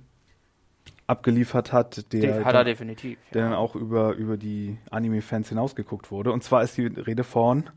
[1.08, 6.32] abgeliefert hat, der, hat er definitiv, der dann auch über, über die Anime-Fans hinausgeguckt wurde.
[6.32, 7.70] Und zwar ist die Rede von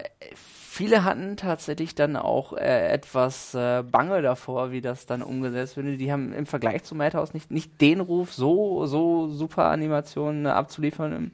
[0.73, 6.01] viele hatten tatsächlich dann auch äh, etwas äh, Bange davor, wie das dann umgesetzt wird.
[6.01, 11.33] Die haben im Vergleich zu Madhouse nicht, nicht den Ruf, so, so super Animationen abzuliefern.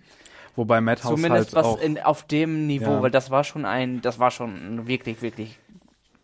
[0.56, 3.02] Wobei Madhouse Zumindest halt was in, auf dem Niveau, ja.
[3.02, 5.56] weil das war schon ein, das war schon ein wirklich, wirklich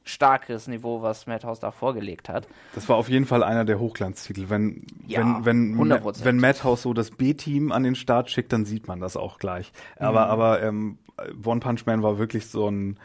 [0.02, 2.48] starkes Niveau, was Madhouse da vorgelegt hat.
[2.74, 4.50] Das war auf jeden Fall einer der Hochglanztitel.
[4.50, 6.24] Wenn, ja, wenn, wenn, 100%.
[6.24, 9.72] wenn Madhouse so das B-Team an den Start schickt, dann sieht man das auch gleich.
[9.98, 10.30] Aber, mhm.
[10.32, 10.98] aber ähm,
[11.44, 12.98] One Punch Man war wirklich so ein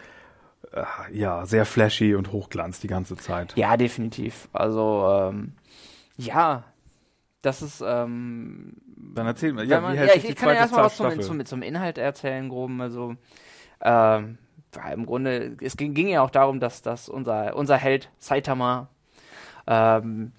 [0.72, 3.56] äh, ja, sehr flashy und Hochglanz die ganze Zeit.
[3.56, 4.50] Ja, definitiv.
[4.54, 5.54] Also, ähm,
[6.18, 6.64] ja,
[7.42, 7.82] das ist.
[7.86, 8.74] Ähm,
[9.16, 11.22] Dann erzähl mal, ja, man, wie hält ja, ich, ich kann ja erstmal was zum,
[11.22, 12.82] zum, zum, Inhalt erzählen, groben.
[12.82, 13.16] Also,
[13.82, 14.38] ähm,
[14.94, 18.90] im Grunde, es ging, ging, ja auch darum, dass, dass unser, unser Held Saitama
[19.66, 20.34] ähm,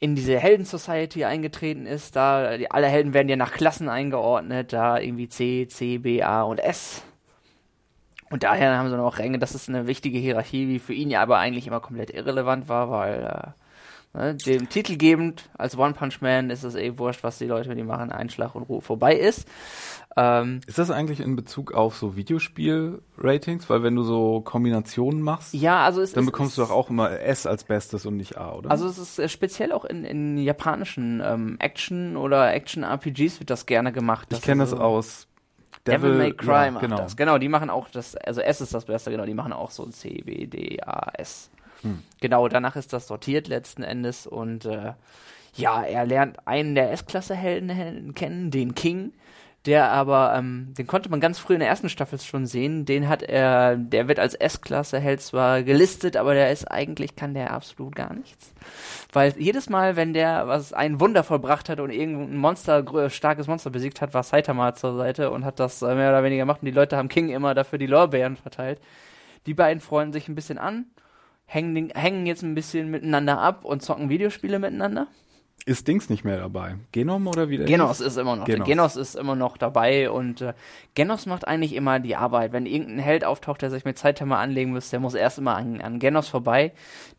[0.00, 2.16] in diese Helden-Society eingetreten ist.
[2.16, 6.42] Da die, alle Helden werden ja nach Klassen eingeordnet, da irgendwie C, C, B, A
[6.42, 7.02] und S.
[8.30, 9.38] Und daher haben sie noch Ränge.
[9.38, 12.90] Das ist eine wichtige Hierarchie, die für ihn ja aber eigentlich immer komplett irrelevant war,
[12.90, 13.59] weil äh,
[14.12, 17.78] ne, dem titelgebend als One Punch Man ist es eh wurscht, was die Leute mit
[17.78, 19.46] ihm machen, Einschlag und Ruhe vorbei ist.
[20.16, 23.70] Ähm, ist das eigentlich in Bezug auf so Videospiel-Ratings?
[23.70, 27.10] Weil wenn du so Kombinationen machst, ja, also es, dann bekommst du doch auch immer
[27.20, 28.70] S als Bestes und nicht A, oder?
[28.70, 33.66] Also es ist äh, speziell auch in, in japanischen ähm, Action- oder Action-RPGs wird das
[33.66, 34.28] gerne gemacht.
[34.32, 35.28] Ich kenne das aus
[35.86, 36.96] Devil, Devil May Cry ja, macht genau.
[36.96, 37.16] das.
[37.16, 39.86] Genau, die machen auch das, also S ist das Beste, genau, die machen auch so
[39.86, 41.50] C, B, D, A, S.
[41.82, 42.02] Hm.
[42.20, 44.92] Genau, danach ist das sortiert letzten Endes und äh,
[45.54, 49.12] ja, er lernt einen der S-Klasse-Helden kennen, den King,
[49.66, 52.86] der aber, ähm, den konnte man ganz früh in der ersten Staffel schon sehen.
[52.86, 57.52] Den hat er, der wird als S-Klasse-Held zwar gelistet, aber der ist eigentlich, kann der
[57.52, 58.54] absolut gar nichts.
[59.12, 63.70] Weil jedes Mal, wenn der was ein Wunder vollbracht hat und irgendein Monster, starkes Monster
[63.70, 66.66] besiegt hat, war Saitama zur Seite und hat das äh, mehr oder weniger gemacht und
[66.66, 68.80] die Leute haben King immer dafür die Lorbeeren verteilt.
[69.46, 70.86] Die beiden freuen sich ein bisschen an,
[71.50, 75.08] hängen, hängen jetzt ein bisschen miteinander ab und zocken Videospiele miteinander.
[75.66, 76.76] Ist Dings nicht mehr dabei?
[76.90, 78.16] Genom oder wie der Genos ist?
[78.16, 78.46] immer noch.
[78.46, 78.66] Genos.
[78.66, 80.54] Genos ist immer noch dabei und äh,
[80.94, 82.52] Genos macht eigentlich immer die Arbeit.
[82.52, 85.82] Wenn irgendein Held auftaucht, der sich mit Zeithammer anlegen muss, der muss erst immer an,
[85.82, 86.72] an Genos vorbei.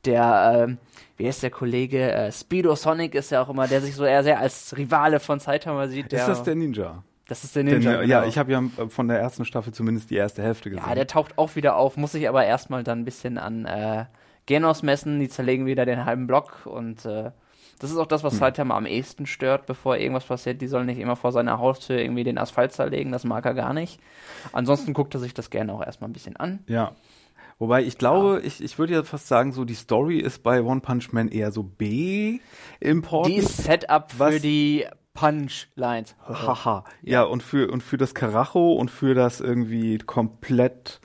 [0.06, 0.76] Der, äh,
[1.17, 2.12] wie ist der Kollege?
[2.12, 5.39] Äh, Speedo Sonic ist ja auch immer, der sich so eher sehr als Rivale von
[5.39, 6.12] Zeithammer sieht.
[6.12, 7.04] ist das der Ninja?
[7.28, 8.00] Das ist der Ninja.
[8.00, 8.28] Den, ja, genau.
[8.28, 10.84] ich habe ja von der ersten Staffel zumindest die erste Hälfte gesehen.
[10.88, 14.06] Ja, der taucht auch wieder auf, muss sich aber erstmal dann ein bisschen an äh,
[14.51, 15.19] Genos messen.
[15.19, 17.31] Die zerlegen wieder den halben Block und äh,
[17.79, 18.39] das ist auch das, was hm.
[18.39, 20.61] Saitama am ehesten stört, bevor irgendwas passiert.
[20.61, 23.73] Die sollen nicht immer vor seiner Haustür irgendwie den Asphalt zerlegen, das mag er gar
[23.73, 24.01] nicht.
[24.51, 26.59] Ansonsten guckt er sich das gerne auch erstmal ein bisschen an.
[26.67, 26.91] Ja.
[27.59, 28.45] Wobei ich glaube, ja.
[28.45, 31.51] ich, ich würde ja fast sagen, so die Story ist bei One Punch Man eher
[31.51, 32.39] so B
[32.81, 33.27] Import.
[33.27, 36.15] Die Setup für die Punchlines.
[36.27, 36.83] Haha.
[37.01, 40.99] ja, und für und für das Karacho und für das irgendwie komplett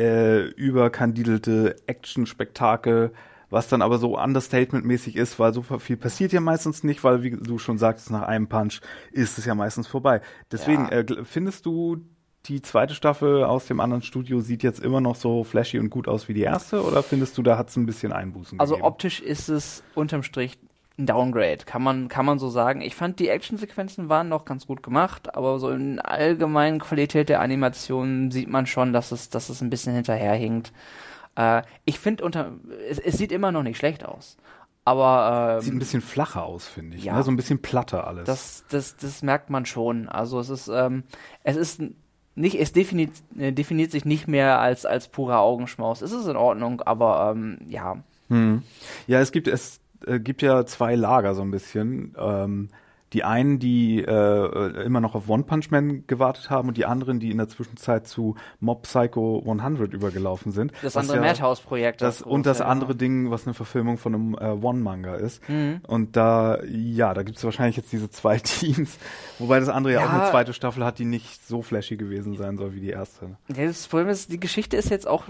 [0.00, 3.12] äh, überkandidelte Action-Spektakel
[3.50, 7.32] was dann aber so Understatement-mäßig ist, weil so viel passiert ja meistens nicht, weil wie
[7.32, 10.20] du schon sagst, nach einem Punch ist es ja meistens vorbei.
[10.52, 11.00] Deswegen ja.
[11.00, 11.98] äh, findest du
[12.46, 16.08] die zweite Staffel aus dem anderen Studio sieht jetzt immer noch so flashy und gut
[16.08, 18.86] aus wie die erste oder findest du, da hat es ein bisschen Einbußen Also gegeben?
[18.86, 20.58] optisch ist es unterm Strich
[21.00, 22.80] ein Downgrade, kann man, kann man so sagen.
[22.80, 27.40] Ich fand, die Actionsequenzen waren noch ganz gut gemacht, aber so in allgemeinen Qualität der
[27.40, 30.72] Animation sieht man schon, dass es, dass es ein bisschen hinterherhinkt.
[31.36, 32.52] Äh, ich finde unter,
[32.88, 34.36] es, es, sieht immer noch nicht schlecht aus.
[34.84, 37.04] Aber ähm, sieht ein bisschen flacher aus, finde ich.
[37.04, 37.22] Ja, ne?
[37.22, 38.24] So ein bisschen platter alles.
[38.24, 40.08] Das, das, das merkt man schon.
[40.08, 41.04] Also es ist, ähm,
[41.44, 41.82] es ist
[42.34, 46.00] nicht, es definiert, äh, definiert sich nicht mehr als als purer Augenschmaus.
[46.02, 48.02] Es ist in Ordnung, aber ähm, ja.
[48.28, 48.62] Hm.
[49.06, 52.14] Ja, es gibt es äh, gibt ja zwei Lager so ein bisschen.
[52.18, 52.68] Ähm,
[53.12, 57.18] die einen, die äh, immer noch auf One Punch Man gewartet haben und die anderen,
[57.18, 60.72] die in der Zwischenzeit zu Mob Psycho 100 übergelaufen sind.
[60.82, 62.02] Das andere ja, Madhouse-Projekt.
[62.02, 65.46] Das, das und das andere Ding, was eine Verfilmung von einem äh, One-Manga ist.
[65.48, 65.80] Mhm.
[65.86, 68.98] Und da, ja, da gibt's wahrscheinlich jetzt diese zwei Teams.
[69.38, 72.36] Wobei das andere ja, ja, auch eine zweite Staffel hat, die nicht so flashy gewesen
[72.36, 73.36] sein soll wie die erste.
[73.48, 75.24] Das Problem ist, die Geschichte ist jetzt auch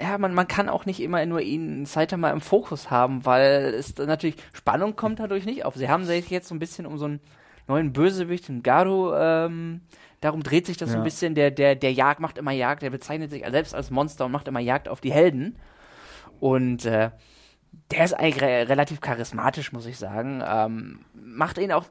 [0.00, 3.96] ja, man, man kann auch nicht immer nur ihn Saitama im Fokus haben, weil es
[3.98, 5.74] natürlich Spannung kommt dadurch nicht auf.
[5.74, 7.20] Sie haben sich jetzt so ein bisschen um so einen
[7.68, 9.82] neuen Bösewicht, den Garu, ähm,
[10.20, 10.94] darum dreht sich das ja.
[10.94, 13.90] so ein bisschen, der, der, der Jagd macht immer Jagd, der bezeichnet sich selbst als
[13.90, 15.58] Monster und macht immer Jagd auf die Helden.
[16.40, 17.10] Und äh,
[17.90, 20.42] der ist eigentlich re relativ charismatisch, muss ich sagen.
[20.46, 21.84] Ähm, macht ihn auch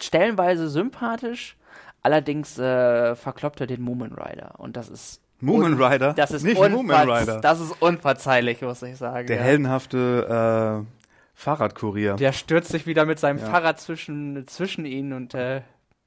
[0.00, 1.56] stellenweise sympathisch,
[2.02, 4.54] allerdings äh, verkloppt er den Moomin Rider.
[4.58, 6.14] Und das ist Moomin Rider?
[6.14, 7.40] Das ist, nicht Moomin Rider.
[7.40, 9.26] das ist unverzeihlich, muss ich sagen.
[9.26, 9.42] Der ja.
[9.42, 10.96] heldenhafte äh,
[11.34, 12.14] Fahrradkurier.
[12.14, 13.46] Der stürzt sich wieder mit seinem ja.
[13.46, 15.60] Fahrrad zwischen, zwischen ihnen und äh,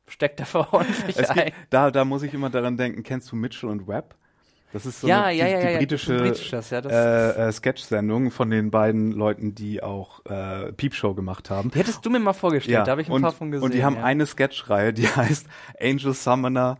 [0.07, 1.45] steckt da ordentlich es ein.
[1.45, 4.15] Gibt, da, da muss ich immer daran denken, kennst du Mitchell und Webb?
[4.71, 8.51] Das ist so ja, eine, ja, die, ja, die britische ja, äh, äh, Sketch-Sendung von
[8.51, 11.71] den beiden Leuten, die auch äh, Peepshow gemacht haben.
[11.71, 12.83] Die hättest du mir mal vorgestellt, ja.
[12.83, 13.65] da habe ich ein und, paar von gesehen.
[13.65, 15.47] Und die haben eine Sketch-Reihe, die heißt
[15.81, 16.77] Angel Summoner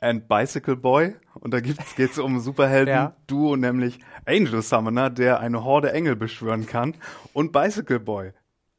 [0.00, 1.14] and Bicycle Boy.
[1.34, 6.94] Und da geht es um Superhelden-Duo, nämlich Angel Summoner, der eine Horde Engel beschwören kann,
[7.32, 8.32] und Bicycle Boy,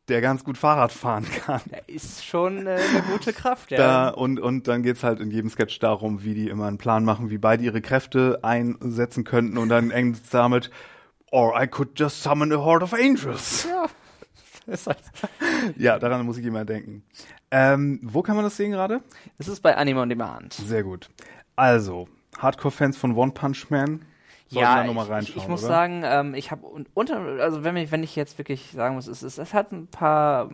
[0.08, 1.62] der ganz gut Fahrrad fahren kann.
[1.72, 3.78] Der ist schon äh, eine gute Kraft, ja.
[3.78, 7.06] Da, und, und dann geht's halt in jedem Sketch darum, wie die immer einen Plan
[7.06, 10.72] machen, wie beide ihre Kräfte einsetzen könnten und dann endet damit,
[11.32, 13.68] or I could just summon a horde of angels.
[13.70, 13.86] Ja.
[14.86, 14.98] Halt
[15.78, 17.04] ja, daran muss ich immer denken.
[17.52, 19.02] Ähm, wo kann man das sehen gerade?
[19.38, 20.54] Es ist bei Anime on Demand.
[20.54, 21.10] Sehr gut.
[21.56, 24.02] Also, Hardcore-Fans von One Punch Man
[24.50, 24.86] ja,
[25.20, 25.74] ich, ich, muss oder?
[25.74, 29.22] sagen, ähm, ich habe unter, also wenn ich, wenn ich jetzt wirklich sagen muss, es,
[29.22, 30.50] es, es hat ein paar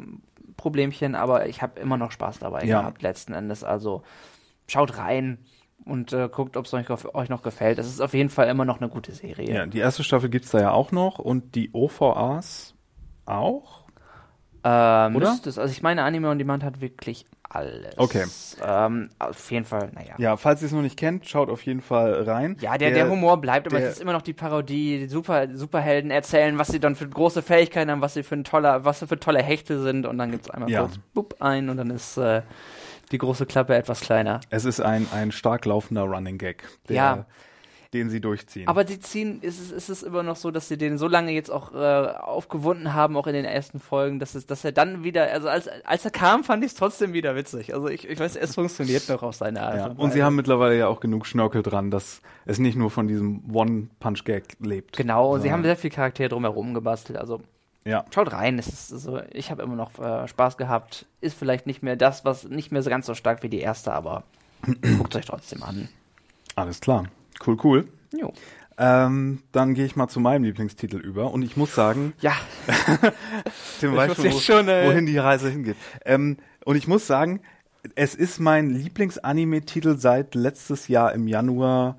[0.57, 2.79] Problemchen, aber ich habe immer noch Spaß dabei ja.
[2.79, 3.63] gehabt, letzten Endes.
[3.63, 4.03] Also
[4.67, 5.39] schaut rein
[5.85, 7.77] und äh, guckt, ob es euch, euch, noch gefällt.
[7.77, 9.53] Es ist auf jeden Fall immer noch eine gute Serie.
[9.53, 12.73] Ja, die erste Staffel gibt es da ja auch noch und die OVAs
[13.25, 13.82] auch.
[14.63, 15.37] Ähm, Oder?
[15.45, 17.97] Es, also ich meine, Anime on Demand hat wirklich alles.
[17.97, 18.25] Okay.
[18.65, 20.15] Ähm, auf jeden Fall, naja.
[20.17, 22.57] Ja, falls ihr es noch nicht kennt, schaut auf jeden Fall rein.
[22.61, 24.99] Ja, der, der, der Humor bleibt, aber es ist immer noch die Parodie.
[24.99, 28.43] Die Super, Superhelden erzählen, was sie dann für große Fähigkeiten haben, was sie für ein
[28.43, 30.81] toller, was sie für tolle Hechte sind und dann gibt es einmal ja.
[30.81, 32.41] kurz bup ein und dann ist äh,
[33.11, 34.41] die große Klappe etwas kleiner.
[34.49, 36.63] Es ist ein, ein stark laufender Running Gag.
[36.87, 37.25] Der, ja
[37.93, 38.67] den sie durchziehen.
[38.67, 41.31] Aber sie ziehen, ist es, ist es immer noch so, dass sie den so lange
[41.31, 45.03] jetzt auch äh, aufgewunden haben, auch in den ersten Folgen, dass, es, dass er dann
[45.03, 47.73] wieder, also als, als er kam, fand ich es trotzdem wieder witzig.
[47.73, 49.77] Also ich, ich weiß, es funktioniert noch auf seine Art.
[49.77, 49.85] Ja.
[49.87, 53.07] Und, und sie haben mittlerweile ja auch genug Schnörkel dran, dass es nicht nur von
[53.07, 54.97] diesem One-Punch-Gag lebt.
[54.97, 57.19] Genau, und sie haben sehr viel Charakter drumherum gebastelt.
[57.19, 57.41] Also
[57.85, 58.05] ja.
[58.13, 61.05] Schaut rein, es ist so, ich habe immer noch äh, Spaß gehabt.
[61.19, 63.93] Ist vielleicht nicht mehr das, was nicht mehr so ganz so stark wie die erste,
[63.93, 64.23] aber
[64.97, 65.89] guckt euch trotzdem an.
[66.55, 67.05] Alles klar.
[67.45, 67.87] Cool, cool.
[68.11, 68.33] Jo.
[68.77, 72.33] Ähm, dann gehe ich mal zu meinem Lieblingstitel über und ich muss sagen, ja,
[73.79, 75.77] Tim weiß schon, wo, schon äh, wohin die Reise hingeht.
[76.05, 77.41] Ähm, und ich muss sagen,
[77.95, 81.97] es ist mein Lieblingsanime-Titel seit letztes Jahr im Januar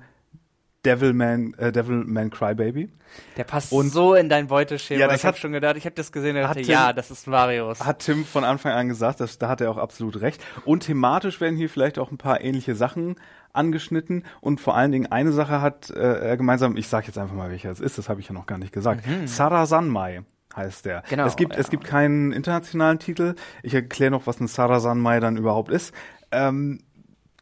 [0.85, 2.89] Devilman, äh, Devilman Crybaby.
[3.37, 4.99] Der passt und so in dein Beuteschema.
[4.99, 7.11] Ja, das ich habe schon gedacht, ich habe das gesehen und dachte, Tim, ja, das
[7.11, 7.83] ist Marius.
[7.83, 10.41] Hat Tim von Anfang an gesagt, das, da hat er auch absolut recht.
[10.65, 13.15] Und thematisch werden hier vielleicht auch ein paar ähnliche Sachen
[13.53, 17.35] angeschnitten und vor allen Dingen eine Sache hat äh, er gemeinsam, ich sage jetzt einfach
[17.35, 19.07] mal, welcher es ist, das habe ich ja noch gar nicht gesagt.
[19.07, 19.27] Mhm.
[19.27, 20.23] Sarasanmai
[20.55, 21.03] heißt der.
[21.09, 21.59] Genau, es gibt ja.
[21.59, 23.35] es gibt keinen internationalen Titel.
[23.63, 25.93] Ich erkläre noch, was ein Sarasanmai dann überhaupt ist.
[26.31, 26.79] Ähm,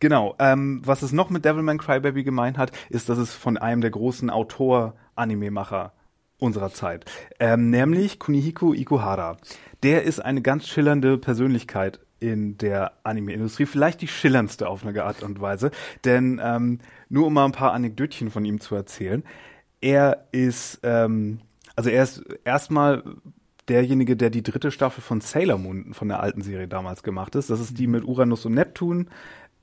[0.03, 0.35] Genau.
[0.37, 3.89] Ähm, was es noch mit Devilman Crybaby gemeint hat, ist, dass es von einem der
[3.89, 5.93] großen Autor-Anime-Macher
[6.39, 9.37] unserer Zeit, ähm, nämlich Kunihiko Ikuhara.
[9.81, 15.23] Der ist eine ganz schillernde Persönlichkeit in der Anime-Industrie, vielleicht die schillerndste auf eine Art
[15.23, 15.71] und Weise.
[16.03, 19.23] Denn ähm, nur um mal ein paar Anekdötchen von ihm zu erzählen,
[19.79, 21.39] er ist, ähm,
[21.77, 23.03] also er ist erstmal
[23.69, 27.49] derjenige, der die dritte Staffel von Sailor Moon von der alten Serie damals gemacht ist.
[27.49, 29.07] Das ist die mit Uranus und Neptun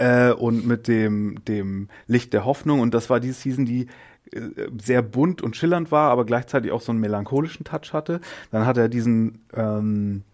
[0.01, 2.81] äh, und mit dem, dem Licht der Hoffnung.
[2.81, 3.87] Und das war die Season, die
[4.33, 4.41] äh,
[4.81, 8.21] sehr bunt und schillernd war, aber gleichzeitig auch so einen melancholischen Touch hatte.
[8.51, 10.25] Dann hat er diesen ähm,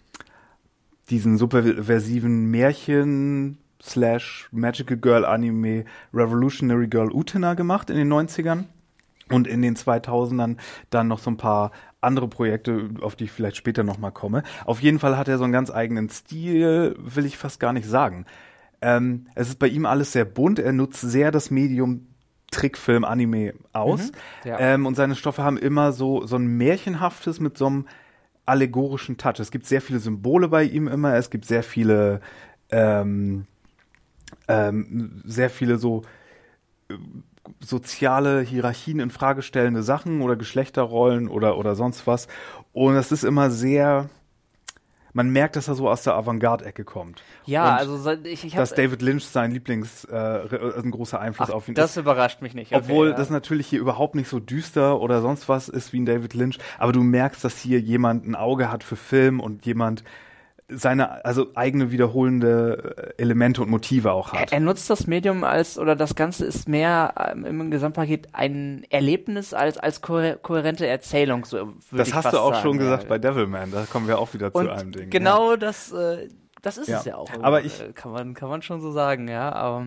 [1.10, 8.64] diesen superversiven Märchen slash Magical Girl Anime Revolutionary Girl Utena gemacht in den 90ern
[9.30, 10.56] und in den 2000ern
[10.90, 14.42] dann noch so ein paar andere Projekte, auf die ich vielleicht später nochmal komme.
[14.64, 17.88] Auf jeden Fall hat er so einen ganz eigenen Stil, will ich fast gar nicht
[17.88, 18.26] sagen.
[18.86, 22.06] Ähm, es ist bei ihm alles sehr bunt, er nutzt sehr das Medium
[22.52, 24.12] Trickfilm, Anime aus.
[24.12, 24.60] Mhm, ja.
[24.60, 27.88] ähm, und seine Stoffe haben immer so, so ein Märchenhaftes mit so einem
[28.44, 29.40] allegorischen Touch.
[29.40, 32.20] Es gibt sehr viele Symbole bei ihm immer, es gibt sehr viele,
[32.70, 33.46] ähm,
[34.46, 36.02] ähm, sehr viele so
[36.88, 36.94] äh,
[37.58, 42.28] soziale Hierarchien in Frage stellende Sachen oder Geschlechterrollen oder, oder sonst was.
[42.72, 44.10] Und es ist immer sehr,
[45.16, 47.22] man merkt, dass er so aus der Avantgarde-Ecke kommt.
[47.46, 50.14] Ja, und also ich, ich Dass David Lynch sein Lieblings, äh,
[50.78, 51.96] ein großer Einfluss Ach, auf ihn das ist.
[51.96, 52.70] Das überrascht mich nicht.
[52.70, 53.16] Okay, Obwohl ja.
[53.16, 56.58] das natürlich hier überhaupt nicht so düster oder sonst was ist wie ein David Lynch,
[56.78, 60.04] aber du merkst, dass hier jemand ein Auge hat für Film und jemand
[60.68, 64.50] seine also eigene wiederholende äh, Elemente und Motive auch hat.
[64.50, 68.84] Er, er nutzt das Medium als oder das Ganze ist mehr ähm, im Gesamtpaket ein
[68.90, 71.44] Erlebnis als als kohärente Erzählung.
[71.44, 73.70] So das hast du auch sagen, schon gesagt bei Devilman.
[73.70, 75.10] Da kommen wir auch wieder und zu einem Ding.
[75.10, 75.56] Genau ja.
[75.56, 75.92] das.
[75.92, 76.28] Äh,
[76.62, 76.98] das ist ja.
[76.98, 77.30] es ja auch.
[77.42, 79.52] Aber ich kann man kann man schon so sagen, ja.
[79.52, 79.86] Aber,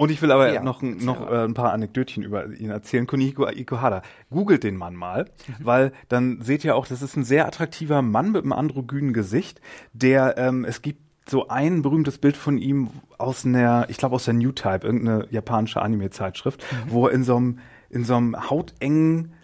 [0.00, 3.06] Und ich will aber ja, noch, noch äh, ein paar Anekdötchen über ihn erzählen.
[3.06, 4.00] Kunihiko Ikuhara.
[4.30, 5.54] Googelt den Mann mal, mhm.
[5.62, 9.60] weil dann seht ihr auch, das ist ein sehr attraktiver Mann mit einem androgynen Gesicht,
[9.92, 14.24] der, ähm, es gibt so ein berühmtes Bild von ihm aus einer, ich glaube aus
[14.24, 16.90] der New Type, irgendeine japanische Anime-Zeitschrift, mhm.
[16.92, 17.58] wo er in so einem,
[17.90, 19.34] in so einem hautengen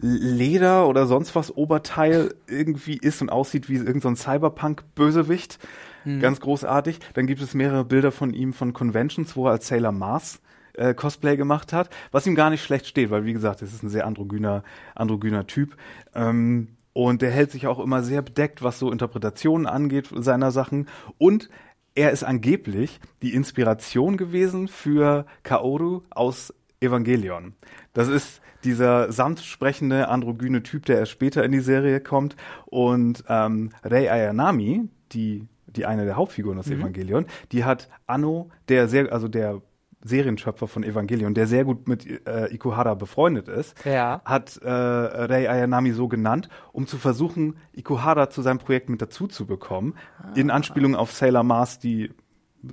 [0.00, 5.60] Leder oder sonst was Oberteil irgendwie ist und aussieht wie irgendein so Cyberpunk-Bösewicht.
[6.08, 6.20] Mhm.
[6.20, 7.00] Ganz großartig.
[7.14, 10.40] Dann gibt es mehrere Bilder von ihm von Conventions, wo er als Sailor Mars
[10.74, 13.82] äh, Cosplay gemacht hat, was ihm gar nicht schlecht steht, weil wie gesagt, es ist
[13.82, 14.62] ein sehr androgyner,
[14.94, 15.76] androgyner Typ.
[16.14, 20.88] Ähm, und der hält sich auch immer sehr bedeckt, was so Interpretationen angeht seiner Sachen.
[21.18, 21.48] Und
[21.94, 27.54] er ist angeblich die Inspiration gewesen für Kaoru aus Evangelion.
[27.92, 32.36] Das ist dieser sanft sprechende androgyne Typ, der erst später in die Serie kommt.
[32.66, 35.46] Und ähm, Rei Ayanami, die
[35.78, 36.80] die eine der Hauptfiguren aus mhm.
[36.80, 39.62] Evangelion, die hat Anno, der sehr, also der
[40.04, 44.20] Serienschöpfer von Evangelion, der sehr gut mit äh, Ikuhara befreundet ist, ja.
[44.24, 49.26] hat äh, Rei Ayanami so genannt, um zu versuchen, Ikuhara zu seinem Projekt mit dazu
[49.26, 50.32] zu bekommen, ah.
[50.34, 52.10] in Anspielung auf Sailor Mars, die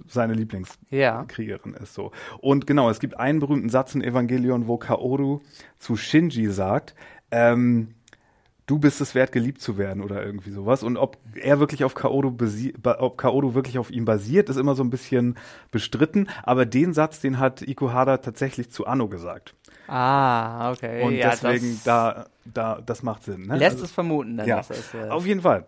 [0.08, 1.82] seine Lieblingskriegerin ja.
[1.82, 2.12] ist so.
[2.40, 5.42] Und genau, es gibt einen berühmten Satz in Evangelion, wo Kaoru
[5.80, 6.96] zu Shinji sagt,
[7.32, 7.95] ähm,
[8.66, 10.84] du bist es wert, geliebt zu werden oder irgendwie sowas.
[10.84, 12.36] Und ob er wirklich auf Kaoru,
[12.98, 15.38] ob Kaoru wirklich auf ihm basiert, ist immer so ein bisschen
[15.72, 16.30] bestritten.
[16.44, 19.56] Aber den Satz, den hat Ikuhara tatsächlich zu Anno gesagt.
[19.88, 21.04] Ah, okay.
[21.04, 23.44] Und ja, deswegen, da, da, das macht Sinn.
[23.48, 23.58] Ne?
[23.58, 24.38] Lässt also, es vermuten.
[24.38, 25.68] Dann ja, das, äh auf jeden Fall.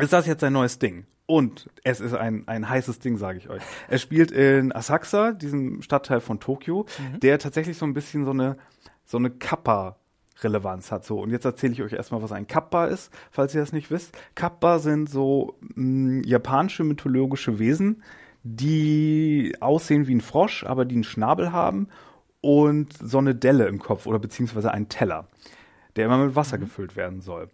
[0.00, 1.06] Ist das jetzt sein neues Ding?
[1.26, 3.62] Und es ist ein, ein heißes Ding, sage ich euch.
[3.88, 7.20] Er spielt in Asakusa, diesem Stadtteil von Tokio, mhm.
[7.20, 8.56] der tatsächlich so ein bisschen so eine,
[9.04, 9.96] so eine Kappa
[10.42, 11.04] Relevanz hat.
[11.04, 13.90] So, und jetzt erzähle ich euch erstmal, was ein Kappa ist, falls ihr das nicht
[13.90, 14.16] wisst.
[14.34, 18.02] Kappa sind so mh, mm, japanische mythologische Wesen,
[18.42, 21.88] die aussehen wie ein Frosch, aber die einen Schnabel haben
[22.40, 25.28] und so eine Delle im Kopf oder beziehungsweise einen Teller,
[25.96, 26.62] der immer mit Wasser mhm.
[26.62, 27.48] gefüllt werden soll.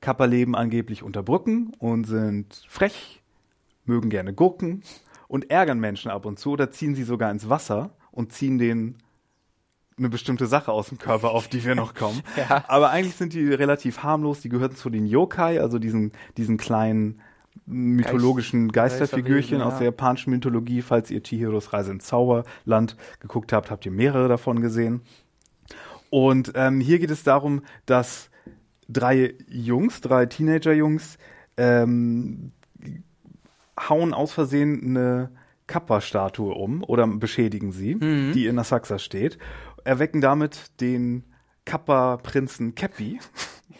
[0.00, 3.22] Kappa leben angeblich unter Brücken und sind frech,
[3.86, 4.82] mögen gerne Gurken
[5.26, 8.96] und ärgern Menschen ab und zu oder ziehen sie sogar ins Wasser und ziehen den
[9.98, 12.20] eine bestimmte Sache aus dem Körper, auf die wir noch kommen.
[12.36, 12.64] ja.
[12.68, 14.40] Aber eigentlich sind die relativ harmlos.
[14.40, 17.20] Die gehören zu den Yokai, also diesen, diesen kleinen
[17.64, 19.64] mythologischen Geist, Geisterfigürchen ja.
[19.64, 20.82] aus der japanischen Mythologie.
[20.82, 25.00] Falls ihr Chihiros Reise ins Zauberland geguckt habt, habt ihr mehrere davon gesehen.
[26.10, 28.30] Und ähm, hier geht es darum, dass
[28.88, 31.18] drei Jungs, drei Teenager-Jungs,
[31.56, 32.52] ähm,
[33.88, 35.30] hauen aus Versehen eine
[35.66, 38.32] Kappa-Statue um oder beschädigen sie, mhm.
[38.32, 39.38] die in Asakusa steht
[39.86, 41.24] erwecken damit den
[41.64, 43.20] Kappa-Prinzen Käppi,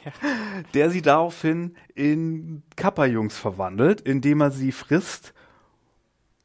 [0.04, 0.12] ja.
[0.74, 5.34] der sie daraufhin in Kappa-Jungs verwandelt, indem er sie frisst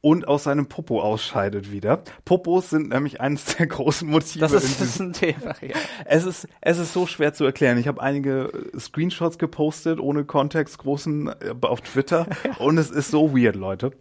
[0.01, 2.01] und aus seinem Popo ausscheidet wieder.
[2.25, 4.39] Popos sind nämlich eines der großen Motive.
[4.39, 5.75] Das ist, ist ein Thema, ja.
[6.05, 7.77] Es ist, es ist so schwer zu erklären.
[7.77, 12.27] Ich habe einige Screenshots gepostet, ohne Kontext, großen äh, auf Twitter.
[12.43, 12.57] ja.
[12.57, 13.91] Und es ist so weird, Leute.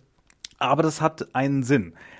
[0.58, 1.94] Aber das hat einen Sinn.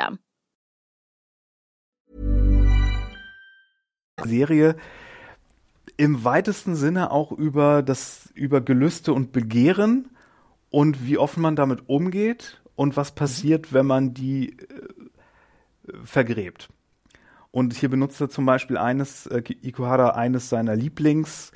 [0.00, 0.18] System.
[4.24, 4.76] Serie
[5.96, 10.10] im weitesten Sinne auch über das über Gelüste und Begehren
[10.70, 16.68] und wie offen man damit umgeht und was passiert, wenn man die äh, vergräbt.
[17.50, 21.50] Und hier benutzt er zum Beispiel eines, äh, Ikuhara, eines seiner Lieblings,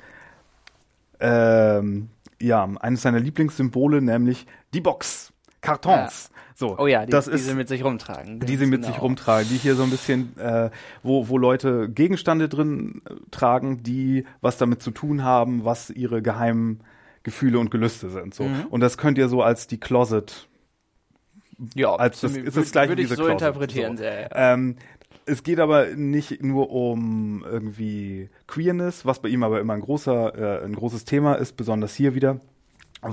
[1.19, 2.09] ähm,
[2.41, 5.31] ja, eines seiner Lieblingssymbole, nämlich die Box.
[5.65, 6.29] Kartons.
[6.29, 6.35] Ja.
[6.57, 8.39] So, oh ja, die, das die ist, sie mit sich rumtragen.
[8.39, 8.93] Die sie mit genau.
[8.93, 10.69] sich rumtragen, die hier so ein bisschen, äh,
[11.03, 16.21] wo, wo Leute Gegenstände drin äh, tragen, die was damit zu tun haben, was ihre
[16.21, 16.79] geheimen
[17.23, 18.33] Gefühle und Gelüste sind.
[18.33, 18.43] So.
[18.43, 18.67] Mhm.
[18.69, 20.47] Und das könnt ihr so als die Closet
[21.73, 23.31] ja, als das ist das gleiche würde ich so Closet.
[23.31, 23.97] interpretieren.
[23.97, 24.03] So.
[24.03, 24.53] Sehr, ja.
[24.53, 24.75] ähm,
[25.25, 30.61] es geht aber nicht nur um irgendwie Queerness, was bei ihm aber immer ein großer,
[30.61, 32.39] äh, ein großes Thema ist, besonders hier wieder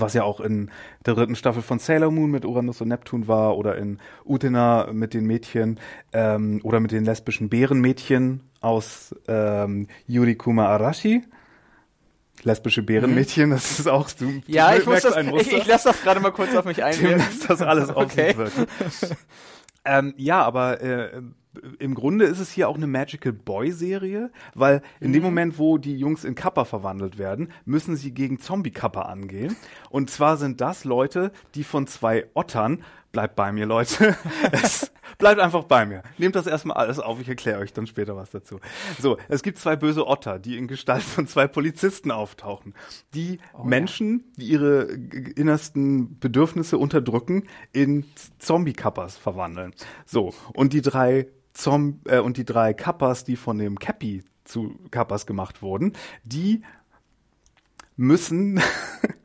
[0.01, 0.70] was ja auch in
[1.07, 5.14] der dritten Staffel von Sailor Moon mit Uranus und Neptun war oder in Utena mit
[5.14, 5.78] den Mädchen
[6.12, 11.22] ähm, oder mit den lesbischen Bärenmädchen aus ähm, Yurikuma Arashi.
[12.45, 13.53] Lesbische Bärenmädchen, mhm.
[13.53, 14.43] das ist auch du.
[14.47, 17.18] Ja, ich, muss das, ich, ich lasse das gerade mal kurz auf mich einwirken.
[17.18, 18.34] Du lässt das alles auf okay.
[19.84, 21.22] ähm, ja, aber äh,
[21.78, 25.12] im Grunde ist es hier auch eine Magical Boy Serie, weil in mhm.
[25.14, 29.56] dem Moment, wo die Jungs in Kappa verwandelt werden, müssen sie gegen Zombie Kappa angehen.
[29.90, 32.82] Und zwar sind das Leute, die von zwei Ottern
[33.12, 34.16] bleibt bei mir, Leute.
[34.52, 36.02] es bleibt einfach bei mir.
[36.18, 38.58] Nehmt das erstmal alles auf, ich erkläre euch dann später was dazu.
[38.98, 42.74] So, es gibt zwei böse Otter, die in Gestalt von zwei Polizisten auftauchen,
[43.14, 44.32] die oh, Menschen, ja.
[44.38, 44.82] die ihre
[45.36, 48.06] innersten Bedürfnisse unterdrücken, in
[48.38, 49.74] Zombie-Kappas verwandeln.
[50.06, 54.78] So, und die drei Zom äh, und die drei Kappas, die von dem Cappy zu
[54.90, 55.92] Kappas gemacht wurden,
[56.24, 56.62] die
[57.96, 58.61] müssen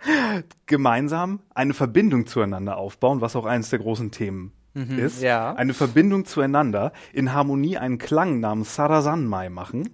[0.65, 5.21] gemeinsam eine Verbindung zueinander aufbauen, was auch eines der großen Themen mhm, ist.
[5.21, 5.53] Ja.
[5.53, 9.89] Eine Verbindung zueinander, in Harmonie einen Klang namens Sarasanmai machen,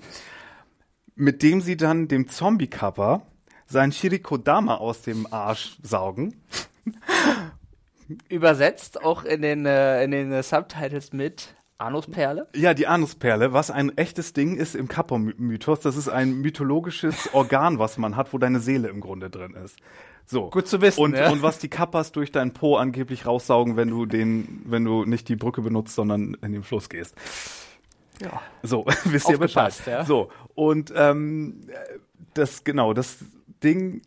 [1.16, 3.22] mit dem sie dann dem Zombie-Kappa
[3.66, 6.36] sein Shirikodama aus dem Arsch saugen.
[8.30, 12.48] Übersetzt auch in den, äh, in den äh, Subtitles mit Anusperle?
[12.56, 15.82] Ja, die Anusperle, was ein echtes Ding ist im Kappa-Mythos.
[15.82, 19.78] Das ist ein mythologisches Organ, was man hat, wo deine Seele im Grunde drin ist.
[20.26, 20.50] So.
[20.50, 21.02] Gut zu wissen.
[21.02, 21.30] Und, ja.
[21.32, 25.28] und was die Kappas durch deinen Po angeblich raussaugen, wenn du den, wenn du nicht
[25.28, 27.16] die Brücke benutzt, sondern in den Fluss gehst.
[28.22, 28.42] Ja.
[28.62, 29.74] So, wisst ihr Bescheid.
[29.86, 30.06] Ja.
[30.06, 30.30] So.
[30.56, 31.68] Und ähm,
[32.34, 33.18] das, genau, das
[33.64, 34.02] Ding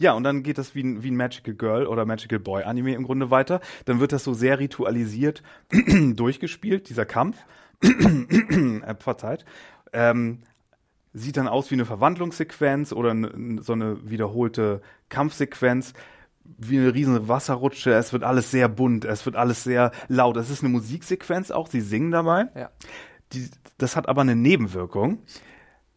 [0.00, 2.94] ja, und dann geht das wie ein, wie ein Magical Girl oder Magical Boy Anime
[2.94, 3.60] im Grunde weiter.
[3.84, 5.42] Dann wird das so sehr ritualisiert
[6.14, 7.36] durchgespielt, dieser Kampf.
[7.82, 9.44] äh, verzeiht.
[9.92, 10.40] Ähm,
[11.12, 13.14] sieht dann aus wie eine Verwandlungssequenz oder
[13.60, 15.92] so eine wiederholte Kampfsequenz
[16.44, 17.92] wie eine riesen Wasserrutsche.
[17.92, 20.36] Es wird alles sehr bunt, es wird alles sehr laut.
[20.36, 22.46] Es ist eine Musiksequenz auch, sie singen dabei.
[22.54, 22.70] Ja.
[23.32, 25.22] Die, das hat aber eine Nebenwirkung,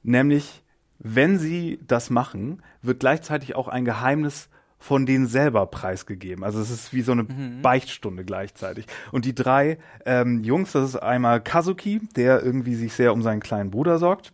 [0.04, 0.63] nämlich
[1.00, 4.50] wenn sie das machen, wird gleichzeitig auch ein Geheimnis
[4.84, 6.44] von denen selber preisgegeben.
[6.44, 7.62] Also es ist wie so eine mhm.
[7.62, 8.86] Beichtstunde gleichzeitig.
[9.14, 13.40] Und die drei ähm, Jungs, das ist einmal Kazuki, der irgendwie sich sehr um seinen
[13.40, 14.34] kleinen Bruder sorgt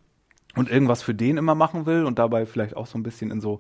[0.56, 3.42] und irgendwas für den immer machen will und dabei vielleicht auch so ein bisschen in
[3.42, 3.60] so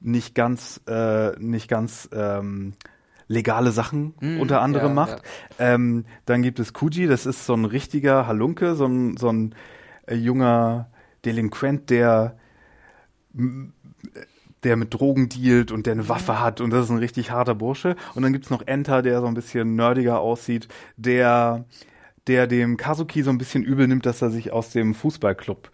[0.00, 2.74] nicht ganz, äh, nicht ganz ähm,
[3.26, 5.22] legale Sachen mm, unter anderem ja, macht.
[5.58, 5.74] Ja.
[5.74, 9.54] Ähm, dann gibt es Kuji, das ist so ein richtiger Halunke, so ein, so ein
[10.06, 10.90] äh, junger
[11.24, 12.36] Delinquent, der
[14.64, 17.54] der mit Drogen dealt und der eine Waffe hat und das ist ein richtig harter
[17.54, 17.96] Bursche.
[18.14, 21.66] Und dann gibt's noch Enter, der so ein bisschen nerdiger aussieht, der,
[22.26, 25.70] der dem Kazuki so ein bisschen übel nimmt, dass er sich aus dem Fußballclub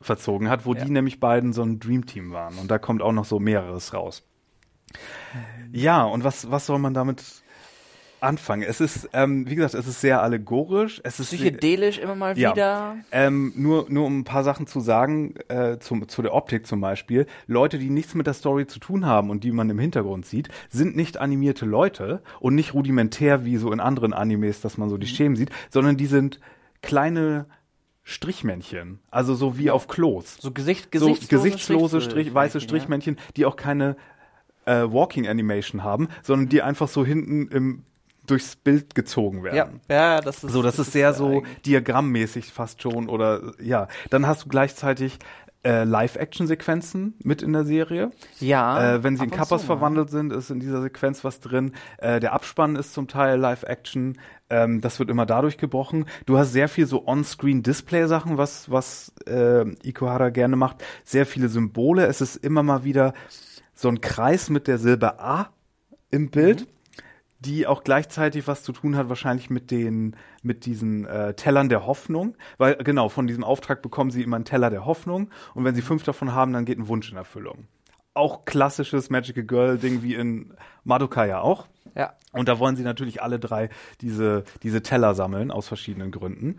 [0.00, 0.84] verzogen hat, wo ja.
[0.84, 2.58] die nämlich beiden so ein Dreamteam waren.
[2.58, 4.22] Und da kommt auch noch so mehreres raus.
[5.72, 7.22] Ja, und was, was soll man damit
[8.20, 8.62] anfangen.
[8.62, 11.00] Es ist, ähm, wie gesagt, es ist sehr allegorisch.
[11.04, 12.56] Es ist psychedelisch immer mal wieder.
[12.56, 12.96] Ja.
[13.12, 16.80] Ähm, nur, nur um ein paar Sachen zu sagen, äh, zum, zu der Optik zum
[16.80, 17.26] Beispiel.
[17.46, 20.48] Leute, die nichts mit der Story zu tun haben und die man im Hintergrund sieht,
[20.68, 24.98] sind nicht animierte Leute und nicht rudimentär wie so in anderen Animes, dass man so
[24.98, 25.16] die mhm.
[25.16, 26.40] Schemen sieht, sondern die sind
[26.82, 27.46] kleine
[28.08, 30.36] Strichmännchen, also so wie auf Klos.
[30.40, 33.96] So Gesicht, gesichtslose, so gesichtslose Strich, weiße Strichmännchen, die auch keine
[34.64, 37.82] äh, Walking Animation haben, sondern die einfach so hinten im
[38.26, 39.80] durchs Bild gezogen werden.
[39.88, 40.62] Ja, ja das ist so.
[40.62, 41.62] Das, das ist sehr so eigentlich.
[41.62, 43.88] diagrammmäßig fast schon oder ja.
[44.10, 45.18] Dann hast du gleichzeitig
[45.66, 48.12] äh, Live-Action-Sequenzen mit in der Serie.
[48.38, 48.94] Ja.
[48.94, 51.72] Äh, wenn sie in Kappas so, verwandelt sind, ist in dieser Sequenz was drin.
[51.98, 54.18] Äh, der Abspann ist zum Teil Live-Action.
[54.48, 56.06] Ähm, das wird immer dadurch gebrochen.
[56.24, 60.84] Du hast sehr viel so On-Screen-Display-Sachen, was, was äh, Ikuhara gerne macht.
[61.04, 62.06] Sehr viele Symbole.
[62.06, 63.12] Es ist immer mal wieder
[63.74, 65.50] so ein Kreis mit der Silbe A
[66.10, 66.60] im Bild.
[66.60, 66.75] Mhm
[67.38, 71.86] die auch gleichzeitig was zu tun hat, wahrscheinlich mit den, mit diesen äh, Tellern der
[71.86, 72.36] Hoffnung.
[72.58, 75.82] Weil, genau, von diesem Auftrag bekommen sie immer einen Teller der Hoffnung und wenn sie
[75.82, 77.66] fünf davon haben, dann geht ein Wunsch in Erfüllung.
[78.14, 81.66] Auch klassisches Magical Girl-Ding wie in Madoka ja auch.
[81.94, 82.14] Ja.
[82.32, 83.68] Und da wollen sie natürlich alle drei
[84.00, 86.58] diese, diese Teller sammeln, aus verschiedenen Gründen.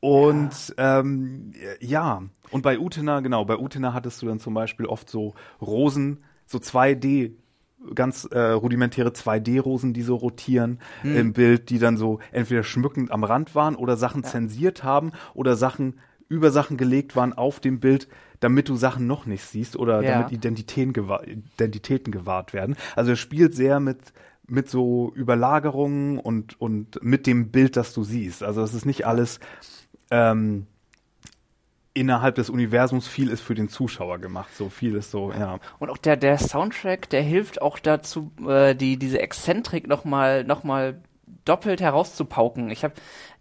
[0.00, 1.00] Und ja.
[1.00, 5.34] Ähm, ja, und bei Utena, genau, bei Utena hattest du dann zum Beispiel oft so
[5.60, 7.32] Rosen, so 2D
[7.94, 11.16] ganz äh, rudimentäre 2D-Rosen, die so rotieren hm.
[11.16, 14.28] im Bild, die dann so entweder schmückend am Rand waren oder Sachen ja.
[14.28, 18.08] zensiert haben oder Sachen über Sachen gelegt waren auf dem Bild,
[18.40, 20.12] damit du Sachen noch nicht siehst oder ja.
[20.12, 22.76] damit Identitäten, gewahr, Identitäten gewahrt werden.
[22.96, 24.12] Also er spielt sehr mit
[24.50, 28.42] mit so Überlagerungen und und mit dem Bild, das du siehst.
[28.42, 29.40] Also es ist nicht alles
[30.10, 30.66] ähm,
[31.94, 34.54] innerhalb des Universums viel ist für den Zuschauer gemacht.
[34.54, 35.58] So viel ist so, ja.
[35.78, 40.64] Und auch der, der Soundtrack, der hilft auch dazu, äh, die, diese Exzentrik nochmal noch
[40.64, 41.02] mal
[41.44, 42.70] doppelt herauszupauken.
[42.70, 42.92] Ich hab,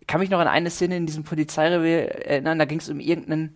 [0.07, 3.55] kann mich noch an eine Szene in diesem Polizeirevier erinnern, da ging es um irgendeinen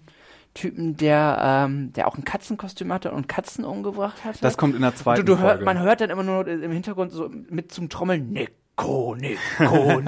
[0.53, 4.43] Typen, der, ähm, der auch ein Katzenkostüm hatte und Katzen umgebracht hat.
[4.43, 5.63] Das kommt in der zweiten du, du Folge.
[5.63, 8.51] Man hört dann immer nur im Hintergrund so mit zum Trommeln Nico,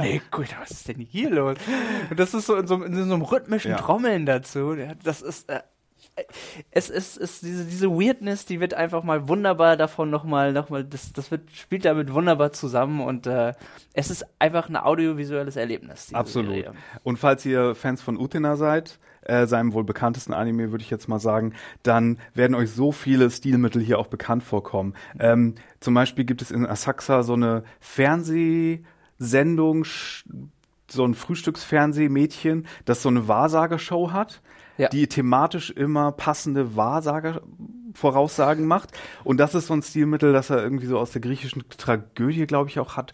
[0.03, 1.57] Ich dachte, was ist denn hier los?
[2.09, 3.77] Und das ist so in so, in so einem rhythmischen Ja.
[3.77, 4.75] Trommeln dazu.
[5.03, 5.61] Das ist, äh,
[6.71, 10.83] es ist, ist diese, diese Weirdness, die wird einfach mal wunderbar davon nochmal, noch mal,
[10.83, 13.53] das, das wird, spielt damit wunderbar zusammen und äh,
[13.93, 16.13] es ist einfach ein audiovisuelles Erlebnis.
[16.13, 16.51] Absolut.
[16.53, 16.73] Serie.
[17.03, 21.07] Und falls ihr Fans von Utena seid, äh, seinem wohl bekanntesten Anime, würde ich jetzt
[21.07, 21.53] mal sagen,
[21.83, 24.93] dann werden euch so viele Stilmittel hier auch bekannt vorkommen.
[25.19, 29.85] Ähm, zum Beispiel gibt es in Asakusa so eine Fernsehsendung,
[30.89, 34.41] so ein Frühstücksfernsehmädchen, das so eine Wahrsagershow hat,
[34.77, 34.89] Ja.
[34.89, 38.91] die thematisch immer passende Wahrsager-Voraussagen macht.
[39.23, 42.69] Und das ist so ein Stilmittel, das er irgendwie so aus der griechischen Tragödie, glaube
[42.69, 43.13] ich, auch hat,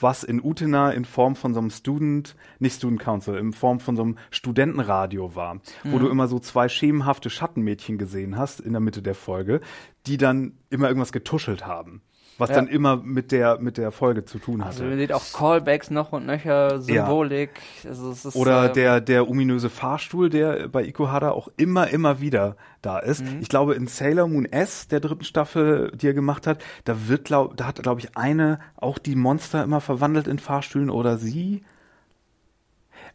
[0.00, 3.96] was in Utena in Form von so einem Student, nicht Student Council, in Form von
[3.96, 8.80] so einem Studentenradio war, wo du immer so zwei schemenhafte Schattenmädchen gesehen hast in der
[8.80, 9.60] Mitte der Folge,
[10.06, 12.02] die dann immer irgendwas getuschelt haben,
[12.38, 12.56] was Ja.
[12.56, 14.82] dann immer mit der mit der Folge zu tun hatte.
[14.82, 17.50] Also man sieht auch Callbacks noch und nöcher, Symbolik.
[17.86, 22.20] Also es ist, Oder äh, der, der ominöse Fahrstuhl, der bei Ikuhara auch immer, immer
[22.20, 23.24] wieder da ist.
[23.24, 23.38] Mhm.
[23.40, 27.24] Ich glaube, in Sailor Moon S, der dritten Staffel, die er gemacht hat, da wird,
[27.24, 31.62] glaub, da hat, glaube ich, eine auch die Monster immer verwandelt in Fahrstühlen oder sie.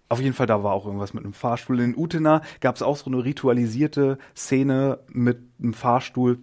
[0.09, 1.80] Auf jeden Fall, da war auch irgendwas mit einem Fahrstuhl.
[1.80, 6.39] In Utena gab es auch so eine ritualisierte Szene mit einem Fahrstuhl,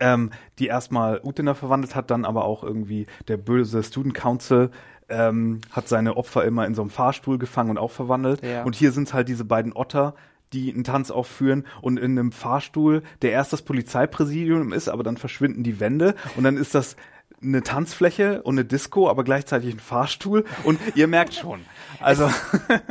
[0.00, 4.70] ähm, die erstmal Utena verwandelt hat, dann aber auch irgendwie der böse Student Council
[5.08, 8.42] ähm, hat seine Opfer immer in so einem Fahrstuhl gefangen und auch verwandelt.
[8.42, 8.62] Ja.
[8.64, 10.14] Und hier sind es halt diese beiden Otter,
[10.52, 15.16] die einen Tanz aufführen und in einem Fahrstuhl, der erst das Polizeipräsidium ist, aber dann
[15.16, 16.96] verschwinden die Wände und dann ist das
[17.42, 21.60] eine Tanzfläche und eine Disco, aber gleichzeitig ein Fahrstuhl und ihr merkt schon.
[22.00, 22.30] Also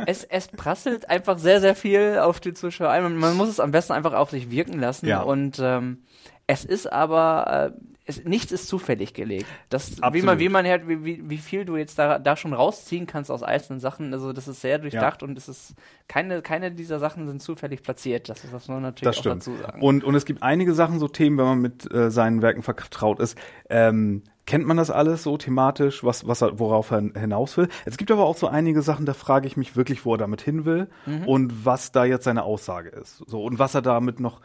[0.06, 3.02] es, es prasselt einfach sehr, sehr viel auf die Zuschauer ein.
[3.02, 5.06] Man, man muss es am besten einfach auf sich wirken lassen.
[5.06, 5.22] Ja.
[5.22, 6.04] Und ähm,
[6.46, 9.46] es ist aber, äh, es, nichts ist zufällig gelegt.
[9.70, 12.52] Das, wie man, wie man halt, wie, wie, wie viel du jetzt da, da schon
[12.52, 15.74] rausziehen kannst aus einzelnen Sachen, also das ist sehr durchdacht und es ist
[16.06, 18.28] keine, keine dieser Sachen sind zufällig platziert.
[18.28, 19.80] Das ist was man natürlich das auch dazu sagen.
[19.80, 23.20] Und, und es gibt einige Sachen, so Themen, wenn man mit äh, seinen Werken vertraut
[23.20, 23.38] ist,
[23.70, 27.68] ähm, kennt man das alles so thematisch, was, was er, worauf er hinaus will.
[27.86, 30.42] Es gibt aber auch so einige Sachen, da frage ich mich wirklich, wo er damit
[30.42, 30.88] hin will
[31.26, 33.22] und was da jetzt seine Aussage ist.
[33.26, 34.40] So, und was er damit noch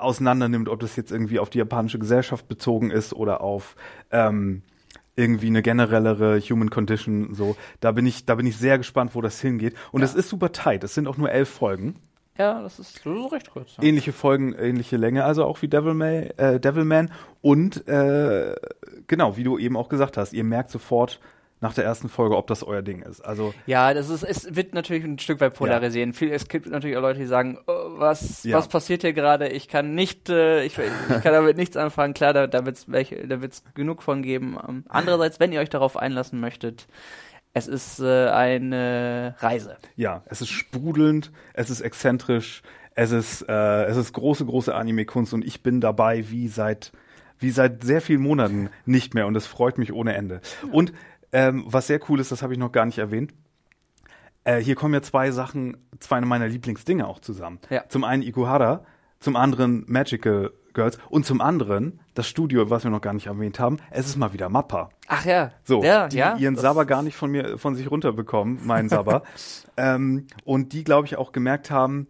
[0.00, 3.76] auseinander nimmt, ob das jetzt irgendwie auf die japanische Gesellschaft bezogen ist oder auf
[4.10, 4.62] ähm,
[5.16, 7.34] irgendwie eine generellere Human Condition.
[7.34, 9.74] So, da bin ich, da bin ich sehr gespannt, wo das hingeht.
[9.92, 10.84] Und es ist super tight.
[10.84, 11.96] Es sind auch nur elf Folgen
[12.40, 13.76] ja, das ist so recht kurz.
[13.76, 13.84] Ja.
[13.84, 17.10] ähnliche Folgen, ähnliche Länge, also auch wie Devilman, äh, Devilman.
[17.42, 18.54] Und äh,
[19.06, 21.20] genau, wie du eben auch gesagt hast, ihr merkt sofort
[21.60, 23.20] nach der ersten Folge, ob das euer Ding ist.
[23.20, 26.12] Also Ja, das ist, es wird natürlich ein Stück weit polarisieren.
[26.14, 28.56] Viel, es gibt natürlich auch Leute, die sagen, oh, was, Ja.
[28.56, 29.48] was passiert hier gerade?
[29.48, 32.14] Ich kann nicht, äh, ich, ich kann damit nichts anfangen.
[32.14, 34.56] Klar, da, da wird's welche, da wird's genug von geben.
[34.66, 36.86] Ähm, andererseits, wenn ihr euch darauf einlassen möchtet,
[37.52, 39.76] es ist äh, eine Reise.
[39.96, 42.62] ja, es ist sprudelnd, es ist exzentrisch,
[42.94, 46.92] es ist, äh, es ist große, große Anime-Kunst und ich bin dabei wie seit,
[47.38, 50.40] wie seit sehr vielen Monaten nicht mehr und es freut mich ohne Ende.
[50.70, 50.92] Und
[51.32, 53.32] ähm, was sehr cool ist, das habe ich noch gar nicht erwähnt,
[54.44, 57.58] äh, hier kommen ja zwei Sachen, zwei meiner Lieblingsdinge auch zusammen.
[57.68, 57.84] Ja.
[57.88, 58.84] Zum einen Ikuhara,
[59.18, 63.58] zum anderen Magical Girls und zum anderen das Studio, was wir noch gar nicht erwähnt
[63.58, 64.90] haben, es ist mal wieder Mappa.
[65.08, 65.50] Ach ja.
[65.64, 69.22] So, ja, die ja, ihren Sabber gar nicht von mir, von sich runterbekommen, meinen Sabber.
[69.76, 72.06] ähm, und die, glaube ich, auch gemerkt haben,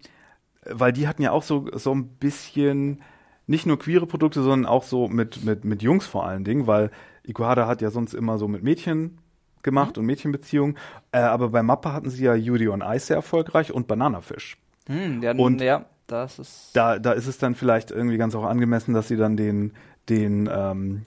[0.64, 3.02] weil die hatten ja auch so, so ein bisschen
[3.46, 6.90] nicht nur queere Produkte, sondern auch so mit, mit, mit Jungs vor allen Dingen, weil
[7.30, 9.18] Ikuhara hat ja sonst immer so mit Mädchen
[9.62, 10.76] gemacht und Mädchenbeziehungen.
[11.12, 14.56] Äh, aber bei Mappa hatten sie ja Yuri on Ice sehr erfolgreich und Bananafisch.
[14.86, 16.70] Hm, ja, Und- ja, das ist.
[16.74, 19.72] Da, da ist es dann vielleicht irgendwie ganz auch angemessen, dass sie dann den,
[20.08, 21.06] den, ähm,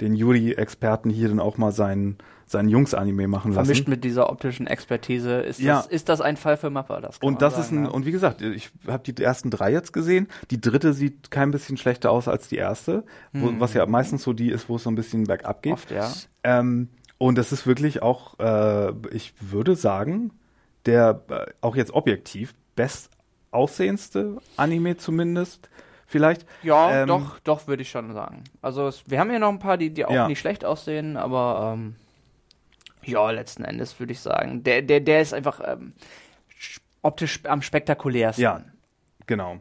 [0.00, 3.64] den Yuri-Experten hier dann auch mal seinen, seinen Jungs-Anime machen lassen.
[3.66, 5.40] Vermischt mit dieser optischen Expertise.
[5.40, 5.78] Ist, Ja.
[5.78, 7.00] das, ist das ein Fall für Mappa?
[7.00, 7.90] Das Und das sagen, ist ein, ja.
[7.90, 10.28] und wie gesagt, ich habe die ersten drei jetzt gesehen.
[10.50, 14.32] Die dritte sieht kein bisschen schlechter aus als die erste, wo, was ja meistens so
[14.32, 15.72] die ist, wo es so ein bisschen bergab geht.
[15.72, 16.10] Oft, ja.
[16.44, 16.88] Ähm,
[17.18, 20.30] und das ist wirklich auch, äh, ich würde sagen,
[20.86, 23.10] der äh, auch jetzt objektiv best
[23.50, 25.68] aussehendste Anime zumindest
[26.08, 26.44] vielleicht.
[26.64, 28.42] Ja, Ähm, doch, doch, würde ich schon sagen.
[28.60, 30.26] Also es, wir haben hier noch ein paar, die, die auch Ja.
[30.26, 31.94] nicht schlecht aussehen, aber ähm,
[33.04, 34.64] ja, letzten Endes würde ich sagen.
[34.64, 35.92] Der, der, der ist einfach ähm,
[36.60, 38.42] sch- optisch am spektakulärsten.
[38.42, 38.62] Ja,
[39.26, 39.60] genau.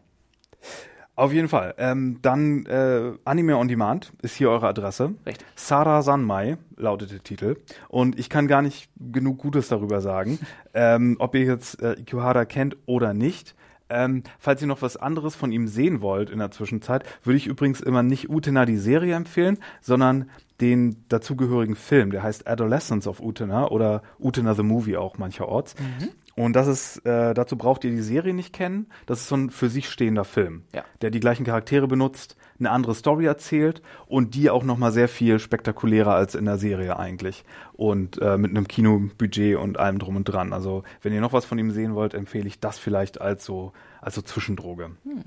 [1.16, 1.74] Auf jeden Fall.
[1.80, 5.16] Ähm, dann äh, Anime on Demand ist hier eure Adresse.
[5.26, 5.48] Richtig.
[5.56, 7.56] Sara Sanmai lautet der Titel.
[7.88, 10.38] Und ich kann gar nicht genug Gutes darüber sagen.
[10.76, 13.56] ähm, ob ihr jetzt äh, Ikuhara kennt oder nicht.
[13.90, 17.48] Ähm, falls ihr noch was anderes von ihm sehen wollt in der Zwischenzeit, würde ich
[17.48, 20.30] übrigens immer nicht Utena die Serie empfehlen, sondern
[20.62, 25.76] den dazugehörigen Film, der heißt Adolescence of Utena oder Utena the Movie auch mancherorts.
[25.80, 26.10] Mhm.
[26.36, 28.88] Und das ist, äh, dazu braucht ihr die Serie nicht kennen.
[29.08, 30.84] Das ist so ein für sich stehender Film, ja.
[31.02, 35.08] der die gleichen Charaktere benutzt, eine andere Story erzählt und die auch noch mal sehr
[35.08, 37.43] viel spektakulärer als in der Serie eigentlich
[37.74, 40.53] und äh, mit einem Kinobudget und allem drum und dran.
[40.53, 43.74] Also wenn ihr noch was von ihm sehen wollt, empfehle ich das vielleicht als so
[44.01, 44.91] als so Zwischendroge.
[45.03, 45.24] Hm.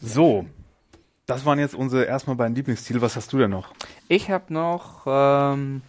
[0.00, 0.46] So,
[1.26, 3.00] das waren jetzt unsere erstmal beiden Lieblingsziele.
[3.00, 3.72] Was hast du denn noch?
[4.08, 5.82] Ich habe noch ähm,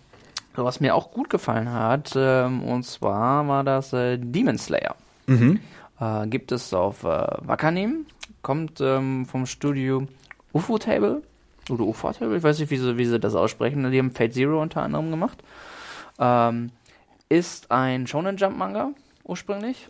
[0.63, 4.95] was mir auch gut gefallen hat, ähm, und zwar war das äh, Demon Slayer.
[5.27, 5.59] Mhm.
[5.99, 8.05] Äh, gibt es auf äh, Wakanim,
[8.41, 10.07] kommt ähm, vom Studio
[10.53, 11.21] UFO Table
[11.69, 14.33] oder UFO Table, ich weiß nicht, wie sie, wie sie das aussprechen, die haben Fate
[14.33, 15.43] Zero unter anderem gemacht.
[16.19, 16.71] Ähm,
[17.29, 18.91] ist ein Shonen Jump Manga
[19.23, 19.89] ursprünglich.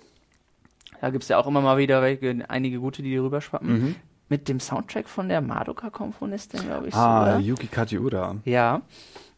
[1.00, 3.70] Da gibt es ja auch immer mal wieder welche, einige gute, die hier rüberschwappen.
[3.70, 3.96] Mhm.
[4.30, 6.96] Mit dem Soundtrack von der Madoka-Komponistin, glaube ich.
[6.96, 8.36] Ah, so, Yuki Kajiura.
[8.44, 8.82] Ja.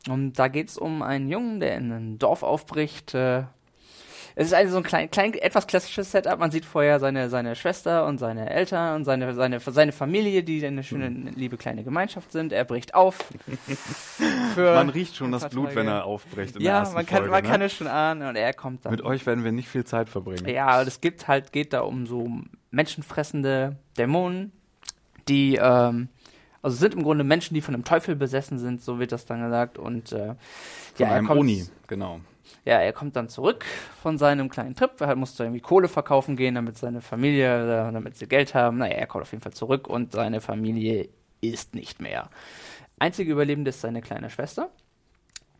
[0.07, 3.13] Und da geht es um einen Jungen, der in ein Dorf aufbricht.
[3.13, 3.43] Äh,
[4.39, 6.39] es ist also so ein klein, klein, etwas klassisches Setup.
[6.39, 10.65] Man sieht vorher seine, seine Schwester und seine Eltern und seine, seine, seine Familie, die
[10.65, 11.33] eine schöne, mhm.
[11.35, 12.53] liebe kleine Gemeinschaft sind.
[12.53, 13.17] Er bricht auf.
[14.55, 16.57] man riecht schon das Blut, wenn er aufbricht.
[16.61, 17.49] ja, man, kann, Folge, man ne?
[17.49, 18.93] kann es schon ahnen und er kommt dann.
[18.93, 20.47] Mit euch werden wir nicht viel Zeit verbringen.
[20.47, 22.31] Ja, es gibt halt, geht da um so
[22.71, 24.53] menschenfressende Dämonen,
[25.27, 26.07] die ähm,
[26.61, 29.41] also sind im Grunde Menschen, die von einem Teufel besessen sind, so wird das dann
[29.41, 29.77] gesagt.
[29.77, 30.35] Und äh, von
[30.97, 32.21] ja, einem kommt, Oni, genau.
[32.65, 33.65] Ja, er kommt dann zurück
[34.01, 34.99] von seinem kleinen Trip.
[34.99, 38.77] Er musste irgendwie Kohle verkaufen gehen, damit seine Familie, äh, damit sie Geld haben.
[38.77, 41.09] Naja, er kommt auf jeden Fall zurück und seine Familie
[41.41, 42.29] ist nicht mehr.
[42.99, 44.69] Einzige Überlebende ist seine kleine Schwester,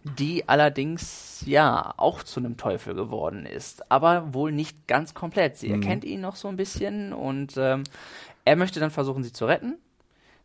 [0.03, 5.57] die allerdings ja auch zu einem Teufel geworden ist, aber wohl nicht ganz komplett.
[5.57, 5.81] Sie mhm.
[5.81, 7.83] erkennt ihn noch so ein bisschen und ähm,
[8.45, 9.77] er möchte dann versuchen, sie zu retten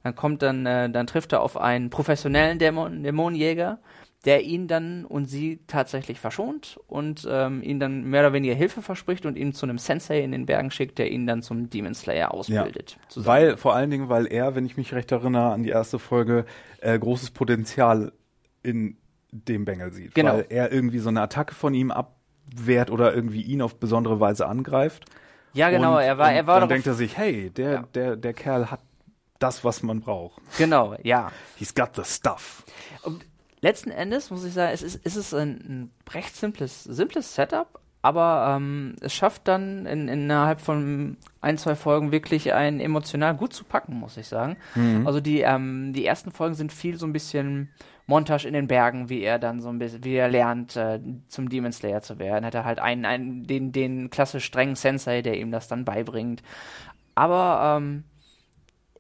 [0.04, 3.78] dann kommt dann, äh, dann trifft er auf einen professionellen Dämon Dämonenjäger,
[4.24, 8.80] der ihn dann und sie tatsächlich verschont und ähm, ihn dann mehr oder weniger Hilfe
[8.80, 11.94] verspricht und ihn zu einem Sensei in den Bergen schickt, der ihn dann zum Demon
[11.94, 12.96] Slayer ausbildet.
[13.14, 13.26] Ja.
[13.26, 16.46] Weil, vor allen Dingen, weil er, wenn ich mich recht erinnere an die erste Folge,
[16.80, 18.12] äh, großes Potenzial
[18.62, 18.96] in
[19.30, 20.14] dem Bengel sieht.
[20.14, 20.34] Genau.
[20.34, 24.46] Weil er irgendwie so eine Attacke von ihm abwehrt oder irgendwie ihn auf besondere Weise
[24.46, 25.04] angreift.
[25.52, 27.88] Ja, genau, und, er war, er war Dann denkt er sich, hey, der, ja.
[27.94, 28.80] der, der Kerl hat
[29.38, 30.40] das, was man braucht.
[30.56, 31.30] Genau, ja.
[31.56, 32.64] He's got the stuff.
[33.02, 33.24] Und
[33.64, 37.80] letzten Endes muss ich sagen, es ist, es ist ein, ein recht simples, simples Setup,
[38.02, 43.54] aber ähm, es schafft dann in, innerhalb von ein, zwei Folgen wirklich einen emotional gut
[43.54, 44.58] zu packen, muss ich sagen.
[44.74, 45.06] Mhm.
[45.06, 47.70] Also die, ähm, die ersten Folgen sind viel so ein bisschen
[48.06, 51.48] Montage in den Bergen, wie er dann so ein bisschen, wie er lernt, äh, zum
[51.48, 52.44] Demon Slayer zu werden.
[52.44, 56.42] Hat er halt einen, einen den, den klassisch strengen Sensei, der ihm das dann beibringt.
[57.14, 58.04] Aber ähm,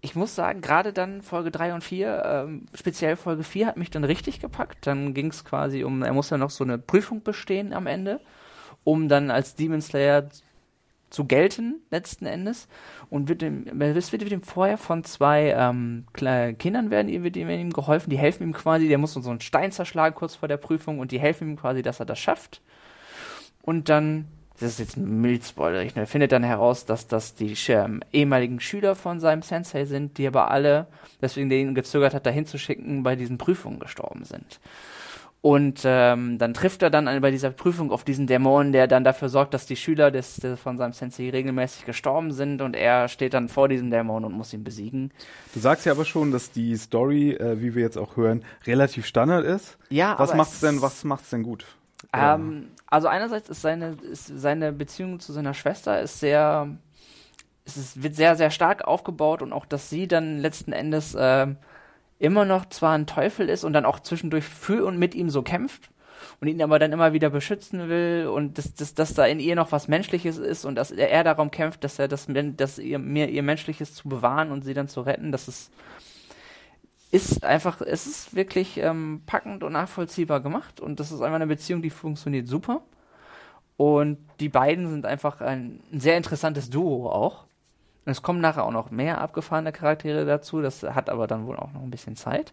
[0.04, 3.90] ich muss sagen, gerade dann Folge 3 und 4, ähm, speziell Folge 4 hat mich
[3.90, 4.86] dann richtig gepackt.
[4.86, 8.20] Dann ging es quasi um, er muss ja noch so eine Prüfung bestehen am Ende,
[8.84, 10.28] um dann als Demon Slayer
[11.08, 12.68] zu gelten, letzten Endes.
[13.08, 18.10] Und wird dem, es wird ihm vorher von zwei ähm, Kindern werden, wird ihm geholfen,
[18.10, 21.12] die helfen ihm quasi, der muss so einen Stein zerschlagen kurz vor der Prüfung und
[21.12, 22.60] die helfen ihm quasi, dass er das schafft.
[23.62, 24.26] Und dann
[24.60, 28.94] das ist jetzt ein Mildspoiler, er findet dann heraus, dass das die ähm, ehemaligen Schüler
[28.94, 30.86] von seinem Sensei sind, die aber alle,
[31.20, 34.60] deswegen den gezögert hat, dahin zu schicken, bei diesen Prüfungen gestorben sind.
[35.44, 39.28] Und ähm, dann trifft er dann bei dieser Prüfung auf diesen Dämon, der dann dafür
[39.28, 43.34] sorgt, dass die Schüler des, des, von seinem Sensei regelmäßig gestorben sind und er steht
[43.34, 45.10] dann vor diesem Dämon und muss ihn besiegen.
[45.52, 49.04] Du sagst ja aber schon, dass die Story, äh, wie wir jetzt auch hören, relativ
[49.04, 49.76] Standard ist.
[49.90, 51.66] Ja, was macht's denn, was macht's denn gut?
[52.14, 56.68] Ähm, also einerseits ist seine, ist seine Beziehung zu seiner Schwester ist sehr,
[57.64, 61.46] es ist, wird sehr, sehr stark aufgebaut und auch, dass sie dann letzten Endes äh,
[62.18, 65.42] immer noch zwar ein Teufel ist und dann auch zwischendurch für und mit ihm so
[65.42, 65.90] kämpft
[66.40, 69.56] und ihn aber dann immer wieder beschützen will und dass, dass, dass da in ihr
[69.56, 73.28] noch was Menschliches ist und dass er, darum kämpft, dass er das, dass ihr, mir
[73.28, 75.72] ihr Menschliches zu bewahren und sie dann zu retten, das ist
[77.14, 81.46] ist einfach, es ist wirklich ähm, packend und nachvollziehbar gemacht und das ist einfach eine
[81.46, 82.82] Beziehung, die funktioniert super.
[83.76, 87.44] Und die beiden sind einfach ein, ein sehr interessantes Duo auch.
[88.04, 91.56] Und es kommen nachher auch noch mehr abgefahrene Charaktere dazu, das hat aber dann wohl
[91.56, 92.52] auch noch ein bisschen Zeit.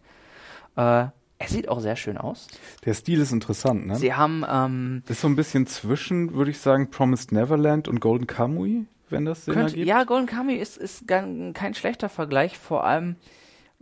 [0.78, 2.47] Äh, Er sieht auch sehr schön aus.
[2.86, 3.95] Der Stil ist interessant, ne?
[3.95, 8.28] Sie haben ähm, ist so ein bisschen zwischen, würde ich sagen, Promised Neverland und Golden
[8.28, 9.88] Kamui, wenn das Sinn könnte, ergibt.
[9.88, 13.16] ja Golden Kamuy ist ist kein schlechter Vergleich, vor allem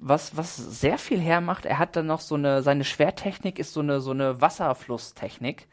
[0.02, 1.66] was was sehr viel hermacht.
[1.66, 5.68] Er hat dann noch so eine seine Schwertechnik ist so eine so eine Wasserflusstechnik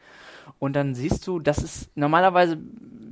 [0.59, 2.57] und dann siehst du, das ist normalerweise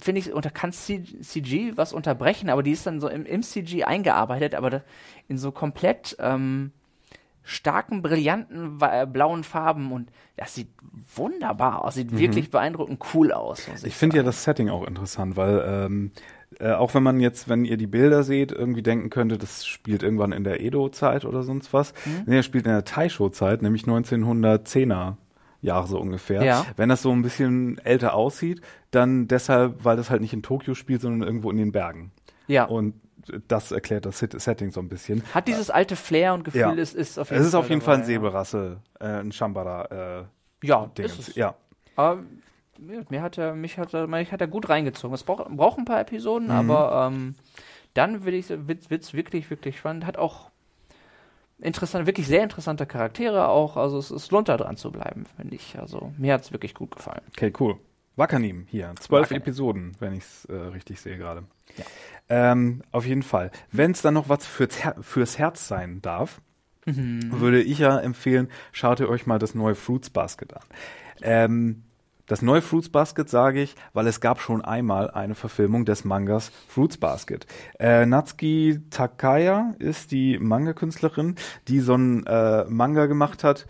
[0.01, 3.83] finde ich unter kann CG was unterbrechen, aber die ist dann so im, im CG
[3.83, 4.83] eingearbeitet, aber
[5.27, 6.71] in so komplett ähm,
[7.43, 10.69] starken, brillanten äh, blauen Farben und das sieht
[11.15, 12.17] wunderbar aus, sieht mhm.
[12.17, 13.67] wirklich beeindruckend cool aus.
[13.67, 16.11] ich, ich finde ja das Setting auch interessant, weil ähm,
[16.59, 20.03] äh, auch wenn man jetzt, wenn ihr die Bilder seht, irgendwie denken könnte, das spielt
[20.03, 21.93] irgendwann in der Edo-Zeit oder sonst was.
[22.05, 22.23] Mhm.
[22.25, 25.15] Nee, er spielt in der Taisho-Zeit, nämlich 1910er
[25.61, 26.43] Jahre so ungefähr.
[26.43, 26.65] Ja.
[26.77, 30.75] Wenn das so ein bisschen älter aussieht, dann deshalb, weil das halt nicht in Tokio
[30.75, 32.11] spielt, sondern irgendwo in den Bergen.
[32.47, 32.65] Ja.
[32.65, 32.93] Und
[33.47, 35.23] das erklärt das Setting so ein bisschen.
[35.33, 36.71] Hat dieses alte Flair und Gefühl, ja.
[36.73, 39.07] ist, ist auf jeden Es ist Fall auf jeden dabei, Fall ein Säbelrasse, ja.
[39.07, 40.21] äh, ein Shambara.
[40.21, 41.35] Äh, ja, ist es.
[41.35, 41.55] Ja.
[41.95, 42.23] Aber
[42.79, 45.13] mir hat er, mich hat er, mich hat er gut reingezogen.
[45.13, 46.69] Es braucht, braucht ein paar Episoden, mhm.
[46.69, 47.35] aber ähm,
[47.93, 50.05] dann will ich, wird es wirklich, wirklich spannend.
[50.05, 50.51] Hat auch
[51.59, 53.77] interessant, wirklich sehr interessante Charaktere auch.
[53.77, 55.77] Also es, es lohnt da dran zu bleiben, finde ich.
[55.79, 57.21] Also mir hat es wirklich gut gefallen.
[57.29, 57.77] Okay, cool.
[58.15, 58.93] Wakanim hier.
[58.99, 59.41] Zwölf Wakanim.
[59.41, 61.43] Episoden, wenn ich es äh, richtig sehe gerade.
[61.77, 61.85] Ja.
[62.27, 63.51] Ähm, auf jeden Fall.
[63.71, 66.41] Wenn es dann noch was fürs, Her fürs Herz sein darf,
[66.85, 67.39] mhm.
[67.39, 70.63] würde ich ja empfehlen, schaut ihr euch mal das neue Fruits Basket an.
[71.21, 71.83] Ähm,
[72.27, 76.51] das neue Fruits Basket sage ich, weil es gab schon einmal eine Verfilmung des Mangas
[76.67, 77.45] Fruits Basket.
[77.79, 81.35] Äh, Natsuki Takaya ist die Manga-Künstlerin,
[81.67, 83.67] die so einen äh, Manga gemacht hat,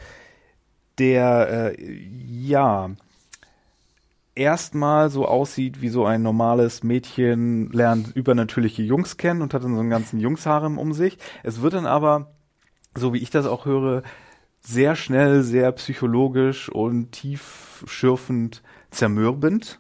[0.98, 2.92] der äh, ja
[4.36, 9.74] erstmal so aussieht wie so ein normales Mädchen, lernt übernatürliche Jungs kennen und hat dann
[9.74, 11.18] so einen ganzen Jungsharem um sich.
[11.44, 12.34] Es wird dann aber,
[12.94, 14.04] so wie ich das auch höre,
[14.66, 19.80] sehr schnell, sehr psychologisch und tiefschürfend zermürbend.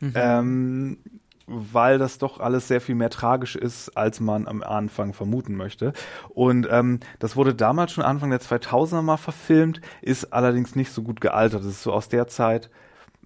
[0.00, 0.12] Mhm.
[0.14, 0.98] Ähm,
[1.46, 5.92] weil das doch alles sehr viel mehr tragisch ist, als man am Anfang vermuten möchte.
[6.30, 11.02] Und ähm, das wurde damals schon Anfang der 2000er mal verfilmt, ist allerdings nicht so
[11.02, 11.60] gut gealtert.
[11.60, 12.70] Das ist so aus der Zeit,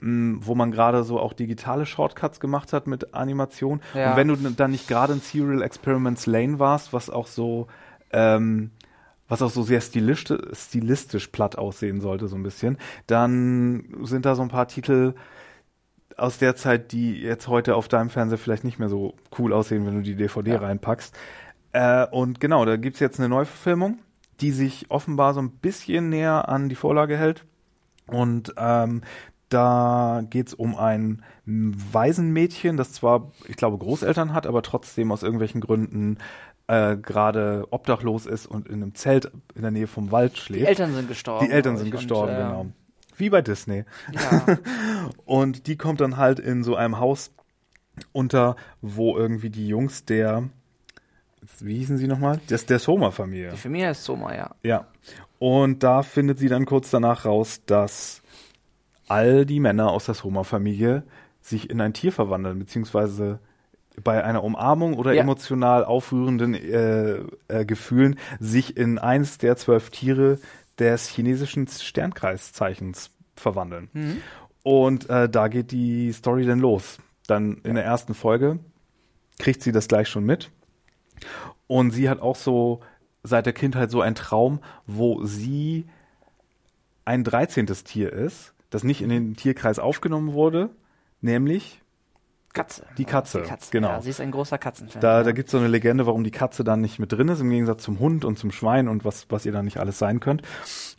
[0.00, 3.80] mh, wo man gerade so auch digitale Shortcuts gemacht hat mit Animation.
[3.94, 4.10] Ja.
[4.10, 7.68] Und wenn du dann nicht gerade in Serial Experiments Lane warst, was auch so
[8.10, 8.70] ähm,
[9.28, 14.42] was auch so sehr stilistisch, platt aussehen sollte, so ein bisschen, dann sind da so
[14.42, 15.14] ein paar Titel
[16.16, 19.86] aus der Zeit, die jetzt heute auf deinem Fernseher vielleicht nicht mehr so cool aussehen,
[19.86, 20.58] wenn du die DVD ja.
[20.58, 21.14] reinpackst.
[21.72, 23.98] Äh, und genau, da gibt's jetzt eine Neuverfilmung,
[24.40, 27.44] die sich offenbar so ein bisschen näher an die Vorlage hält.
[28.06, 29.02] Und ähm,
[29.48, 35.60] da geht's um ein Waisenmädchen, das zwar, ich glaube, Großeltern hat, aber trotzdem aus irgendwelchen
[35.60, 36.18] Gründen
[36.68, 40.62] äh, gerade obdachlos ist und in einem Zelt in der Nähe vom Wald schläft.
[40.62, 41.46] Die Eltern sind gestorben.
[41.46, 42.66] Die Eltern sind gestorben, und, äh, genau.
[43.16, 43.84] Wie bei Disney.
[44.12, 44.58] Ja.
[45.24, 47.32] und die kommt dann halt in so einem Haus
[48.12, 50.44] unter, wo irgendwie die Jungs der,
[51.58, 52.40] wie hießen sie nochmal?
[52.48, 53.50] Das, der Soma-Familie.
[53.50, 54.54] Die Familie ist Soma, ja.
[54.62, 54.86] Ja.
[55.38, 58.22] Und da findet sie dann kurz danach raus, dass
[59.08, 61.02] all die Männer aus der Soma-Familie
[61.40, 63.40] sich in ein Tier verwandeln, beziehungsweise
[64.04, 65.22] bei einer Umarmung oder ja.
[65.22, 70.38] emotional aufrührenden äh, äh, Gefühlen sich in eins der zwölf Tiere
[70.78, 73.88] des chinesischen Sternkreiszeichens verwandeln.
[73.92, 74.22] Mhm.
[74.62, 76.98] Und äh, da geht die Story dann los.
[77.26, 78.58] Dann in der ersten Folge
[79.38, 80.50] kriegt sie das gleich schon mit.
[81.66, 82.80] Und sie hat auch so
[83.22, 85.86] seit der Kindheit so einen Traum, wo sie
[87.04, 90.70] ein dreizehntes Tier ist, das nicht in den Tierkreis aufgenommen wurde,
[91.20, 91.82] nämlich
[92.54, 92.84] Katze.
[92.96, 93.70] Die Katze, die Katze.
[93.70, 93.88] genau.
[93.88, 95.00] Ja, sie ist ein großer Katzenfan.
[95.00, 95.22] Da, ja.
[95.22, 97.50] da gibt es so eine Legende, warum die Katze dann nicht mit drin ist, im
[97.50, 100.42] Gegensatz zum Hund und zum Schwein und was, was ihr dann nicht alles sein könnt.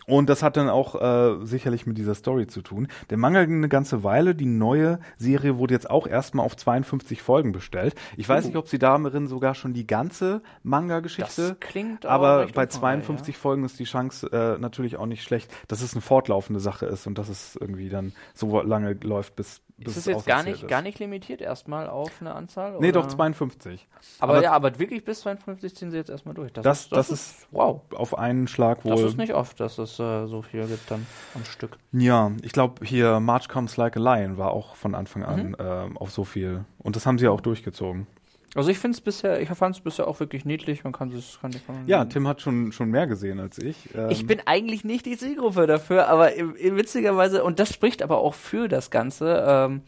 [0.06, 2.88] Und das hat dann auch äh, sicherlich mit dieser Story zu tun.
[3.10, 4.36] Der Manga ging eine ganze Weile.
[4.36, 7.96] Die neue Serie wurde jetzt auch erstmal auf 52 Folgen bestellt.
[8.18, 8.48] Ich weiß uh.
[8.48, 11.50] nicht, ob sie darin sogar schon die ganze Manga-Geschichte.
[11.50, 13.40] Das klingt Aber bei 52 ja.
[13.40, 17.06] Folgen ist die Chance äh, natürlich auch nicht schlecht, dass es eine fortlaufende Sache ist
[17.06, 20.68] und dass es irgendwie dann so lange läuft, bis ist es jetzt gar nicht, ist.
[20.68, 22.72] gar nicht limitiert erstmal auf eine Anzahl?
[22.80, 23.02] Nee, oder?
[23.02, 23.88] doch 52.
[24.20, 26.52] Aber, aber, ja, aber wirklich bis 52 ziehen sie jetzt erstmal durch.
[26.54, 27.82] Das, das, ist, das, das ist, wow.
[27.96, 28.92] auf einen Schlag wohl.
[28.92, 31.06] Das ist nicht oft, dass es äh, so viel gibt dann
[31.36, 31.78] am Stück.
[31.92, 35.56] Ja, ich glaube hier March Comes Like a Lion war auch von Anfang an mhm.
[35.60, 36.66] äh, auf so viel.
[36.78, 38.08] Und das haben sie auch durchgezogen.
[38.56, 40.84] Also ich finde es bisher, ich fand es bisher auch wirklich niedlich.
[40.84, 41.52] Man kann es, kann
[41.86, 43.94] Ja, Tim hat schon schon mehr gesehen als ich.
[43.96, 48.34] Ähm ich bin eigentlich nicht die Zielgruppe dafür, aber witzigerweise und das spricht aber auch
[48.34, 49.44] für das Ganze.
[49.48, 49.82] Ähm,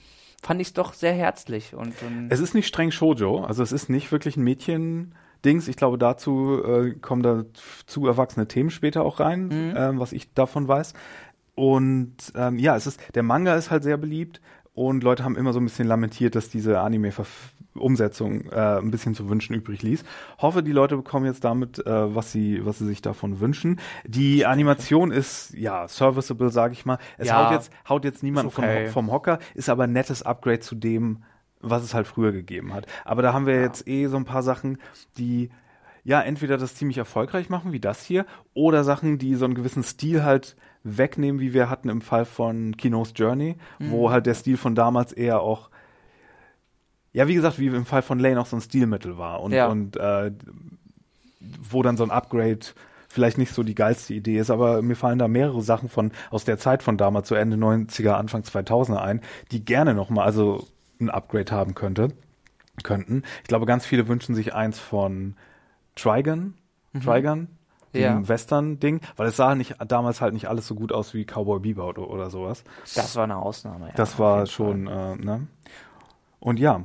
[0.43, 3.71] fand ich es doch sehr herzlich und, und es ist nicht streng Shoujo, also es
[3.71, 5.13] ist nicht wirklich ein Mädchen
[5.45, 5.67] Dings.
[5.67, 7.45] Ich glaube, dazu äh, kommen da
[7.85, 9.73] zu erwachsene Themen später auch rein, mhm.
[9.75, 10.93] ähm, was ich davon weiß.
[11.55, 14.41] Und ähm, ja, es ist der Manga ist halt sehr beliebt
[14.73, 19.29] und Leute haben immer so ein bisschen lamentiert, dass diese Anime-Umsetzung äh, ein bisschen zu
[19.29, 20.05] wünschen übrig ließ.
[20.37, 23.81] Hoffe, die Leute bekommen jetzt damit, äh, was sie, was sie sich davon wünschen.
[24.05, 26.99] Die Animation ist ja serviceable, sage ich mal.
[27.17, 28.85] Es ja, haut jetzt, haut jetzt niemand okay.
[28.85, 31.23] vom, vom Hocker, ist aber ein nettes Upgrade zu dem,
[31.59, 32.87] was es halt früher gegeben hat.
[33.03, 33.61] Aber da haben wir ja.
[33.61, 34.77] jetzt eh so ein paar Sachen,
[35.17, 35.49] die
[36.03, 39.83] ja entweder das ziemlich erfolgreich machen, wie das hier, oder Sachen, die so einen gewissen
[39.83, 43.91] Stil halt wegnehmen, wie wir hatten im Fall von Kinos Journey, mhm.
[43.91, 45.69] wo halt der Stil von damals eher auch
[47.13, 49.67] ja, wie gesagt, wie im Fall von Lane auch so ein Stilmittel war und, ja.
[49.67, 50.31] und äh,
[51.39, 52.59] wo dann so ein Upgrade
[53.09, 56.45] vielleicht nicht so die geilste Idee ist, aber mir fallen da mehrere Sachen von aus
[56.45, 59.21] der Zeit von damals, so Ende 90er, Anfang 2000er ein,
[59.51, 60.67] die gerne nochmal, also
[61.01, 62.09] ein Upgrade haben könnte,
[62.83, 63.23] könnten.
[63.41, 65.35] Ich glaube, ganz viele wünschen sich eins von
[65.95, 66.53] Trigon,
[66.93, 67.01] mhm.
[67.01, 67.47] Trigon,
[67.93, 68.27] dem ja.
[68.27, 71.97] Western-Ding, weil es sah nicht damals halt nicht alles so gut aus wie Cowboy Bebop
[71.97, 72.63] oder, oder sowas.
[72.95, 73.93] Das war eine Ausnahme, ja.
[73.95, 75.47] Das war schon, äh, ne?
[76.39, 76.83] Und ja,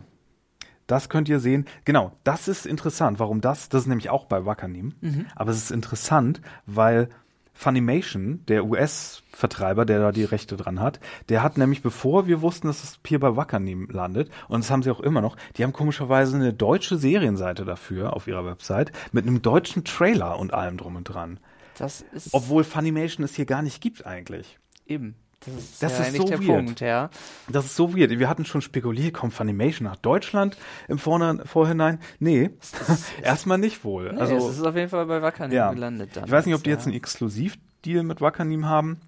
[0.86, 1.66] das könnt ihr sehen.
[1.84, 3.18] Genau, das ist interessant.
[3.18, 3.68] Warum das?
[3.68, 4.94] Das ist nämlich auch bei Wakanim.
[5.00, 5.26] Mhm.
[5.34, 7.08] Aber es ist interessant, weil
[7.56, 11.00] Funimation, der US-Vertreiber, der da die Rechte dran hat,
[11.30, 14.82] der hat nämlich, bevor wir wussten, dass es hier bei Wakanim landet, und das haben
[14.82, 19.26] sie auch immer noch, die haben komischerweise eine deutsche Serienseite dafür auf ihrer Website mit
[19.26, 21.40] einem deutschen Trailer und allem drum und dran.
[21.78, 24.58] Das ist Obwohl Funimation es hier gar nicht gibt eigentlich.
[24.86, 25.16] Eben.
[25.40, 26.64] Das ist, das ja ist so der weird.
[26.64, 27.10] Punkt, ja.
[27.48, 28.10] Das ist so weird.
[28.10, 30.56] Wir hatten schon spekuliert, kommt Funimation nach Deutschland
[30.88, 32.00] im Vorne, Vorhinein?
[32.18, 32.50] Nee,
[33.22, 34.12] erstmal nicht wohl.
[34.12, 35.72] Nee, also, es ist auf jeden Fall bei Wakanim ja.
[35.72, 36.10] gelandet.
[36.14, 39.00] Dann ich weiß nicht, ob die jetzt einen Exklusivdeal mit Wakanim haben,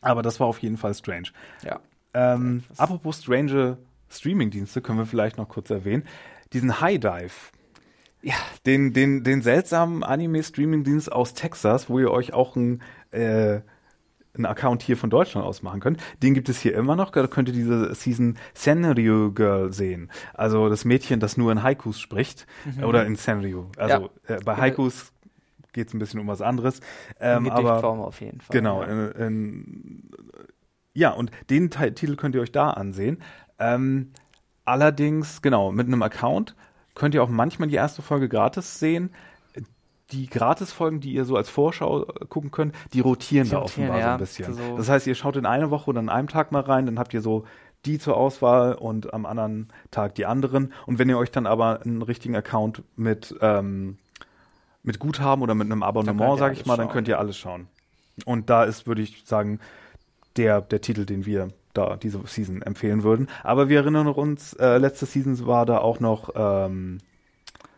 [0.00, 1.28] aber das war auf jeden Fall strange.
[1.62, 1.80] Ja.
[2.14, 3.78] Ähm, apropos strange
[4.10, 6.04] Streamingdienste, können wir vielleicht noch kurz erwähnen.
[6.52, 7.32] Diesen High Dive.
[8.20, 8.34] Ja.
[8.66, 13.60] Den, den, den seltsamen Anime-Streaming-Dienst aus Texas, wo ihr euch auch ein äh,
[14.34, 16.00] einen Account hier von Deutschland aus machen könnt.
[16.22, 17.10] Den gibt es hier immer noch.
[17.10, 20.10] Da könnt ihr diese Season Senryu Girl sehen.
[20.34, 22.46] Also das Mädchen, das nur in Haikus spricht.
[22.64, 22.84] Mhm.
[22.84, 23.66] Oder in Senryu.
[23.76, 24.36] Also ja.
[24.36, 25.12] äh, bei Haikus
[25.72, 26.80] geht es ein bisschen um was anderes.
[27.20, 28.54] Ähm, in aber auf jeden Fall.
[28.54, 28.82] Genau.
[28.82, 30.10] Ja, in, in,
[30.94, 33.22] ja und den Titel könnt ihr euch da ansehen.
[33.58, 34.12] Ähm,
[34.64, 36.56] allerdings, genau, mit einem Account
[36.94, 39.10] könnt ihr auch manchmal die erste Folge gratis sehen
[40.12, 43.98] die Gratisfolgen, die ihr so als Vorschau äh, gucken könnt, die rotieren die da offenbar
[43.98, 44.54] ja, so ein bisschen.
[44.54, 46.98] So das heißt, ihr schaut in eine Woche oder an einem Tag mal rein, dann
[46.98, 47.44] habt ihr so
[47.84, 50.72] die zur Auswahl und am anderen Tag die anderen.
[50.86, 53.98] Und wenn ihr euch dann aber einen richtigen Account mit, ähm,
[54.82, 57.66] mit Guthaben oder mit einem Abonnement, sag ich mal, dann könnt ihr alles schauen.
[58.24, 59.58] Und da ist, würde ich sagen,
[60.36, 63.28] der, der Titel, den wir da diese Season empfehlen würden.
[63.42, 66.98] Aber wir erinnern uns, äh, letzte Season war da auch noch ähm,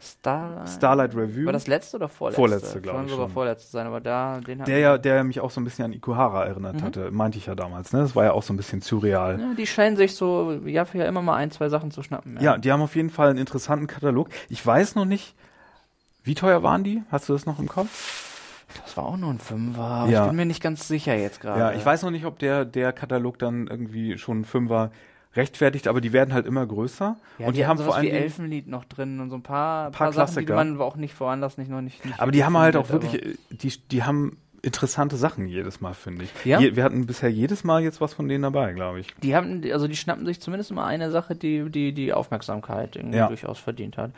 [0.05, 1.47] Starlight, Starlight Review.
[1.47, 2.41] War das letzte oder vorletzte?
[2.41, 3.11] Vorletzte, glaube ich.
[3.11, 5.93] sogar vorletzte sein, aber da, den Der ja, der mich auch so ein bisschen an
[5.93, 6.83] Ikuhara erinnert mhm.
[6.83, 8.01] hatte, meinte ich ja damals, ne?
[8.01, 9.41] Das war ja auch so ein bisschen surreal.
[9.41, 12.37] Ja, die scheinen sich so Jahr für Jahr immer mal ein, zwei Sachen zu schnappen.
[12.37, 12.43] Ja.
[12.43, 14.29] ja, die haben auf jeden Fall einen interessanten Katalog.
[14.49, 15.35] Ich weiß noch nicht,
[16.23, 17.03] wie teuer waren die?
[17.11, 18.33] Hast du das noch im Kopf?
[18.83, 20.23] Das war auch nur ein Fünfer, ja.
[20.23, 21.61] ich bin mir nicht ganz sicher jetzt gerade.
[21.61, 24.91] Ja, ich weiß noch nicht, ob der, der Katalog dann irgendwie schon ein Fünfer
[25.37, 27.17] rechtfertigt, aber die werden halt immer größer.
[27.39, 29.91] Ja, und die, die haben vor allem wie Elfenlied noch drin und so ein paar,
[29.91, 30.55] paar, paar Klassiker.
[30.55, 32.05] Sachen, die man auch nicht woanders nicht noch nicht.
[32.05, 36.25] nicht aber die haben halt auch wirklich, die, die haben interessante Sachen jedes Mal, finde
[36.25, 36.45] ich.
[36.45, 36.59] Ja?
[36.59, 39.15] Je, wir hatten bisher jedes Mal jetzt was von denen dabei, glaube ich.
[39.23, 43.19] Die haben, also die schnappen sich zumindest immer eine Sache, die die, die Aufmerksamkeit irgendwie
[43.19, 43.29] ja.
[43.29, 44.13] durchaus verdient hat.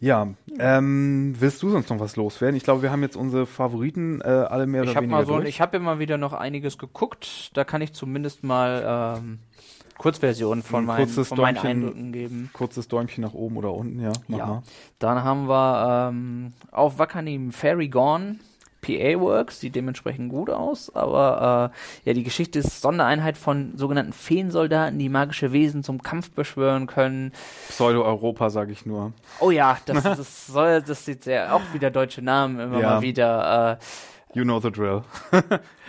[0.00, 0.28] Ja,
[0.60, 2.56] ähm, willst du sonst noch was loswerden?
[2.56, 5.40] Ich glaube, wir haben jetzt unsere Favoriten äh, alle mehr ich oder weniger mal so,
[5.40, 7.50] Ich habe immer wieder noch einiges geguckt.
[7.54, 9.40] Da kann ich zumindest mal ähm,
[9.98, 12.50] Kurzversion von, mein, von meinen Eindrücken geben.
[12.52, 14.12] Kurzes Däumchen nach oben oder unten, ja.
[14.28, 14.46] Mach ja.
[14.46, 14.62] Mal.
[14.98, 18.36] Dann haben wir ähm, auf Wakanim Fairy Gone.
[18.80, 24.12] PA Works sieht dementsprechend gut aus, aber äh, ja, die Geschichte ist Sondereinheit von sogenannten
[24.12, 27.32] Feensoldaten, die magische Wesen zum Kampf beschwören können.
[27.68, 29.12] Pseudo-Europa, sage ich nur.
[29.40, 32.90] Oh ja, das, das soll, das sieht sehr, auch wieder deutsche Namen immer ja.
[32.90, 33.78] mal wieder.
[33.80, 33.84] Äh,
[34.34, 35.02] You know the drill.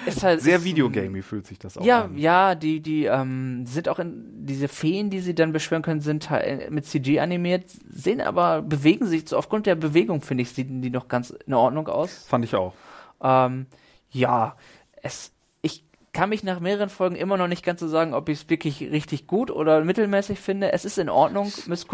[0.05, 2.17] ist halt sehr videogamey fühlt sich das auch ja, an.
[2.17, 6.29] Ja, die die ähm, sind auch in diese Feen, die sie dann beschwören können, sind
[6.29, 10.81] halt mit CG animiert, sehen aber bewegen sich so aufgrund der Bewegung finde ich sehen
[10.81, 12.25] die noch ganz in Ordnung aus.
[12.27, 12.73] Fand ich auch.
[13.21, 13.65] Ähm,
[14.09, 14.55] ja,
[15.01, 15.83] es ich
[16.13, 18.79] kann mich nach mehreren Folgen immer noch nicht ganz so sagen, ob ich es wirklich
[18.81, 20.71] richtig gut oder mittelmäßig finde.
[20.71, 21.51] Es ist in Ordnung,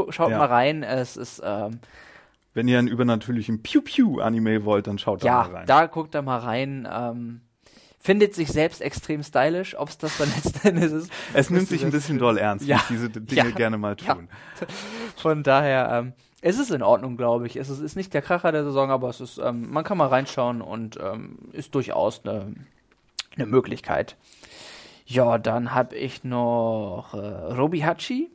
[0.10, 0.38] schaut ja.
[0.38, 0.84] mal rein.
[0.84, 1.80] Es ist ähm,
[2.56, 5.68] wenn ihr einen übernatürlichen Pew-Pew-Anime wollt, dann schaut ja, da mal rein.
[5.68, 6.88] Ja, da guckt da mal rein.
[6.92, 7.42] Ähm,
[8.00, 11.12] findet sich selbst extrem stylisch, ob es das dann letzten Endes ist.
[11.34, 12.78] Es nimmt sich ein bisschen doll ernst, ja.
[12.88, 13.56] wie diese Dinge ja.
[13.56, 14.30] gerne mal tun.
[14.62, 14.68] Ja.
[15.18, 17.58] Von daher, ähm, Es ist in Ordnung, glaube ich.
[17.58, 20.08] Es ist, ist, nicht der Kracher der Saison, aber es ist, ähm, man kann mal
[20.08, 22.56] reinschauen und ähm, ist durchaus eine,
[23.36, 24.16] eine Möglichkeit.
[25.06, 28.32] Ja, dann habe ich noch äh, Robi Hachi.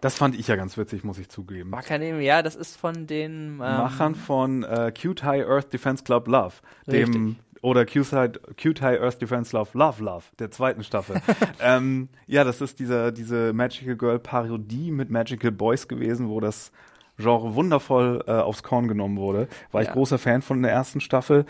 [0.00, 1.72] Das fand ich ja ganz witzig, muss ich zugeben.
[1.72, 6.28] Academy, ja, das ist von den ähm, Machern von äh, Cute High Earth Defense Club
[6.28, 6.54] Love,
[6.86, 7.12] richtig.
[7.12, 11.20] dem oder Cute High Earth Defense Love Love Love der zweiten Staffel.
[11.60, 16.70] ähm, ja, das ist dieser diese Magical Girl Parodie mit Magical Boys gewesen, wo das
[17.18, 19.48] Genre wundervoll äh, aufs Korn genommen wurde.
[19.72, 19.88] War ja.
[19.88, 21.46] ich großer Fan von der ersten Staffel.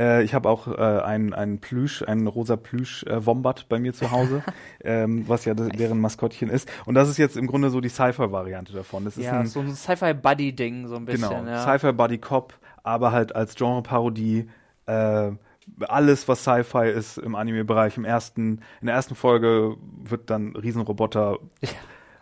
[0.00, 4.10] Äh, ich habe auch äh, einen, einen Plüsch, einen rosa Plüsch-Wombat äh, bei mir zu
[4.10, 4.42] Hause,
[4.82, 6.70] ähm, was ja deren Maskottchen ist.
[6.86, 9.04] Und das ist jetzt im Grunde so die Sci-Fi-Variante davon.
[9.04, 11.28] Das ist ja, ein, so ein Sci-Fi-Buddy-Ding, so ein bisschen.
[11.28, 11.62] Genau, ja.
[11.62, 14.48] Sci-Fi-Buddy-Cop, aber halt als Genre-Parodie.
[14.86, 15.32] Äh,
[15.86, 17.98] alles, was Sci-Fi ist im Anime-Bereich.
[17.98, 21.38] Im ersten, in der ersten Folge wird dann Riesenroboter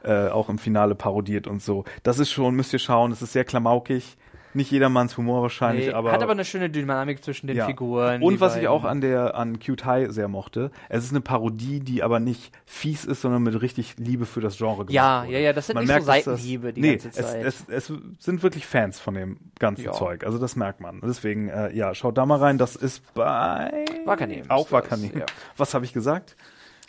[0.03, 0.27] ja.
[0.27, 1.85] äh, auch im Finale parodiert und so.
[2.03, 4.19] Das ist schon, müsst ihr schauen, es ist sehr klamaukig
[4.55, 6.13] nicht jedermanns Humor wahrscheinlich, nee, aber.
[6.13, 7.67] Hat aber eine schöne Dynamik zwischen den ja.
[7.67, 8.23] Figuren.
[8.23, 8.63] Und was beiden.
[8.63, 12.21] ich auch an der, an Cute High sehr mochte, es ist eine Parodie, die aber
[12.21, 15.33] nicht fies ist, sondern mit richtig Liebe für das Genre gemacht Ja, wurde.
[15.33, 17.45] ja, ja, das sind man nicht merkt, so Seitenhiebe die nee, ganze Zeit.
[17.45, 19.93] Es, es, es sind wirklich Fans von dem ganzen ja.
[19.93, 21.01] Zeug, also das merkt man.
[21.03, 23.85] Deswegen, äh, ja, schaut da mal rein, das ist bei.
[24.05, 24.45] Wakanim.
[24.49, 25.19] Auch Wakanim.
[25.19, 25.27] Ja.
[25.57, 26.37] Was habe ich gesagt?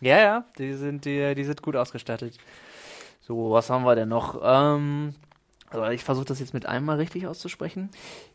[0.01, 2.37] Ja, ja, die sind, die, die sind gut ausgestattet.
[3.21, 4.39] So, was haben wir denn noch?
[4.43, 5.13] Ähm,
[5.69, 7.89] also ich versuche das jetzt mit einmal richtig auszusprechen.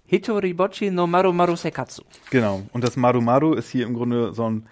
[0.07, 2.03] Hitoribochi no Maru Maru Sekatsu.
[2.31, 2.63] Genau.
[2.73, 4.67] Und das Maru Maru ist hier im Grunde so ein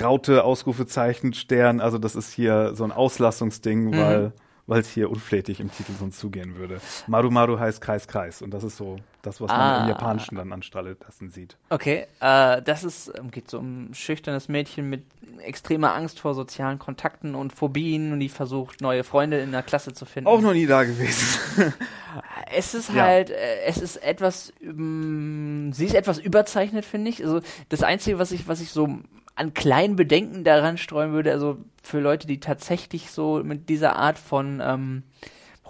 [0.00, 1.80] Raute, Ausrufezeichen, Stern.
[1.80, 3.96] Also das ist hier so ein Auslassungsding, mhm.
[3.96, 4.32] weil
[4.66, 6.80] weil es hier unflätig im Titel sonst zugehen würde.
[7.06, 8.40] Maru Maru heißt Kreis, Kreis.
[8.40, 8.96] Und das ist so
[9.26, 9.56] das, was ah.
[9.56, 11.56] man im Japanischen dann anstelle dessen sieht.
[11.70, 15.04] Okay, äh, das ist, ähm, geht so um ein schüchternes Mädchen mit
[15.38, 19.92] extremer Angst vor sozialen Kontakten und Phobien und die versucht, neue Freunde in der Klasse
[19.92, 20.28] zu finden.
[20.28, 21.72] Auch noch nie da gewesen.
[22.52, 23.36] es ist halt, ja.
[23.36, 27.22] äh, es ist etwas, ähm, sie ist etwas überzeichnet, finde ich.
[27.22, 28.98] Also das Einzige, was ich, was ich so
[29.36, 34.18] an kleinen Bedenken daran streuen würde, also für Leute, die tatsächlich so mit dieser Art
[34.18, 35.02] von ähm,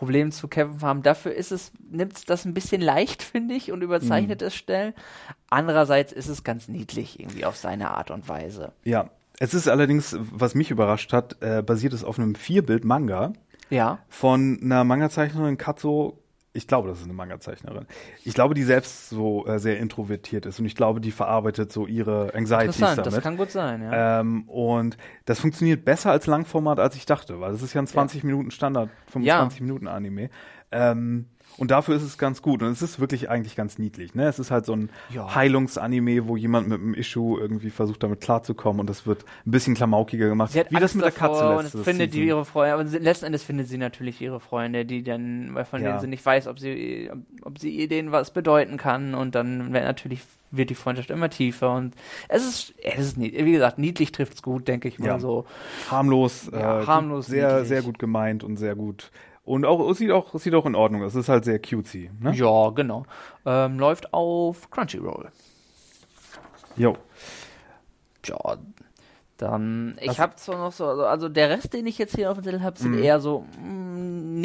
[0.04, 3.72] Problemen zu kämpfen haben, dafür ist es, nimmt es das ein bisschen leicht, finde ich,
[3.72, 4.48] und überzeichnet mhm.
[4.48, 4.94] es schnell.
[5.48, 8.72] Andererseits ist es ganz niedlich irgendwie auf seine Art und Weise.
[8.84, 13.32] Ja, es ist allerdings, was mich überrascht hat, äh, basiert es auf einem Vierbild-Manga.
[13.70, 13.98] Ja.
[14.08, 16.18] Von einer Manga-Zeichnerin Katzo
[16.56, 17.86] ich glaube, das ist eine Manga-Zeichnerin.
[18.24, 21.86] Ich glaube, die selbst so äh, sehr introvertiert ist und ich glaube, die verarbeitet so
[21.86, 23.06] ihre Anxieties damit.
[23.06, 24.20] Das kann gut sein, ja.
[24.20, 27.88] Ähm, und das funktioniert besser als Langformat, als ich dachte, weil das ist ja ein
[27.88, 28.26] 20 ja.
[28.26, 29.66] Minuten Standard, 25 ja.
[29.66, 30.30] Minuten Anime.
[30.70, 31.26] Ähm,
[31.56, 32.62] und dafür ist es ganz gut.
[32.62, 34.14] Und es ist wirklich eigentlich ganz niedlich.
[34.14, 34.26] Ne?
[34.26, 35.34] Es ist halt so ein ja.
[35.34, 38.80] Heilungsanime, wo jemand mit einem Issue irgendwie versucht, damit klarzukommen.
[38.80, 40.52] Und das wird ein bisschen klamaukiger gemacht.
[40.52, 42.74] Sie hat wie Angst das mit der Katze letztes und findet die ihre Freunde.
[42.74, 45.90] Aber letzten Endes findet sie natürlich ihre Freunde, die dann, weil von ja.
[45.90, 47.10] denen sie nicht weiß, ob sie,
[47.42, 49.14] ob sie ihr denen was bedeuten kann.
[49.14, 51.94] Und dann wird natürlich wird die Freundschaft immer tiefer und
[52.28, 55.18] es ist, es ist wie gesagt, niedlich trifft's gut, denke ich mal ja.
[55.18, 55.46] so.
[55.90, 57.68] Harmlos, ja, äh, harmlos, sehr, niedlich.
[57.68, 59.10] sehr gut gemeint und sehr gut
[59.44, 61.02] und auch es sieht auch sieht auch in Ordnung.
[61.02, 62.10] Es ist halt sehr cutesy.
[62.20, 62.32] Ne?
[62.34, 63.04] Ja, genau.
[63.44, 65.30] Ähm, läuft auf Crunchyroll.
[66.76, 66.96] Jo.
[68.24, 68.56] Ja,
[69.36, 72.38] dann ich habe zwar noch so also, also der Rest, den ich jetzt hier auf
[72.38, 73.02] dem Zettel habe, sind mm.
[73.02, 73.44] eher so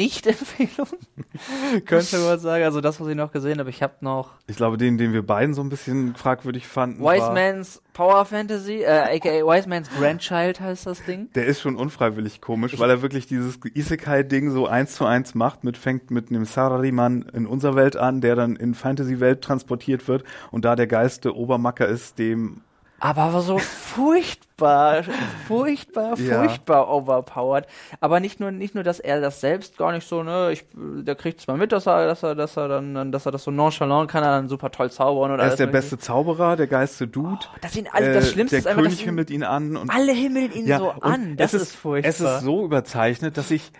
[0.00, 0.88] nicht-Empfehlung.
[1.84, 2.64] Könnte man sagen.
[2.64, 3.68] Also das, was ich noch gesehen habe.
[3.68, 4.30] Ich habe noch.
[4.46, 7.02] Ich glaube, den, den wir beiden so ein bisschen fragwürdig fanden.
[7.02, 11.28] Wise Man's Power Fantasy, äh, aka Wise Man's Grandchild heißt das Ding.
[11.34, 15.64] Der ist schon unfreiwillig komisch, weil er wirklich dieses Isekai-Ding so eins zu eins macht,
[15.64, 20.24] mit fängt mit einem Sarariman in unserer Welt an, der dann in Fantasy-Welt transportiert wird
[20.50, 22.62] und da der geilste Obermacker ist, dem
[23.02, 25.02] aber so furchtbar,
[25.48, 26.88] furchtbar, furchtbar ja.
[26.88, 27.66] overpowered.
[28.00, 31.14] Aber nicht nur, nicht nur, dass er das selbst gar nicht so, ne, ich, der
[31.14, 34.10] kriegt zwar mit, dass er, dass er, dass er dann, dass er das so nonchalant
[34.10, 37.38] kann, er dann super toll zaubern oder Er ist der beste Zauberer, der geilste Dude.
[37.42, 40.12] Oh, das sind alle, das äh, Schlimmste ist einfach, König himmelt ihn an und alle
[40.12, 41.38] himmeln ihn ja, so an.
[41.38, 42.10] Das ist, ist furchtbar.
[42.10, 43.72] Es ist so überzeichnet, dass ich,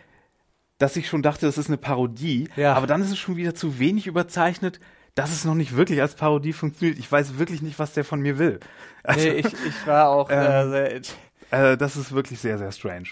[0.79, 2.49] dass ich schon dachte, das ist eine Parodie.
[2.57, 2.73] Ja.
[2.73, 4.81] Aber dann ist es schon wieder zu wenig überzeichnet
[5.14, 6.98] dass es noch nicht wirklich als Parodie funktioniert.
[6.98, 8.61] Ich weiß wirklich nicht, was der von mir will.
[9.02, 12.72] Also, nee, ich, ich war auch ähm, äh, sehr, äh, Das ist wirklich sehr, sehr
[12.72, 13.08] strange.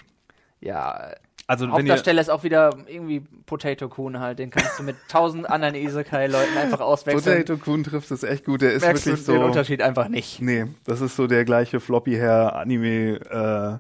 [0.61, 1.12] Ja,
[1.46, 4.38] also Hauptdarsteller ist auch wieder irgendwie Potato Kuhn halt.
[4.38, 7.42] Den kannst du mit tausend anderen Isekai-Leuten einfach auswechseln.
[7.44, 8.61] Potato Kuhn trifft es echt gut.
[8.61, 9.32] Der ist Merkst wirklich so.
[9.32, 10.42] den Unterschied einfach nicht.
[10.42, 13.78] Nee, das ist so der gleiche Floppy-Hair-Anime- äh,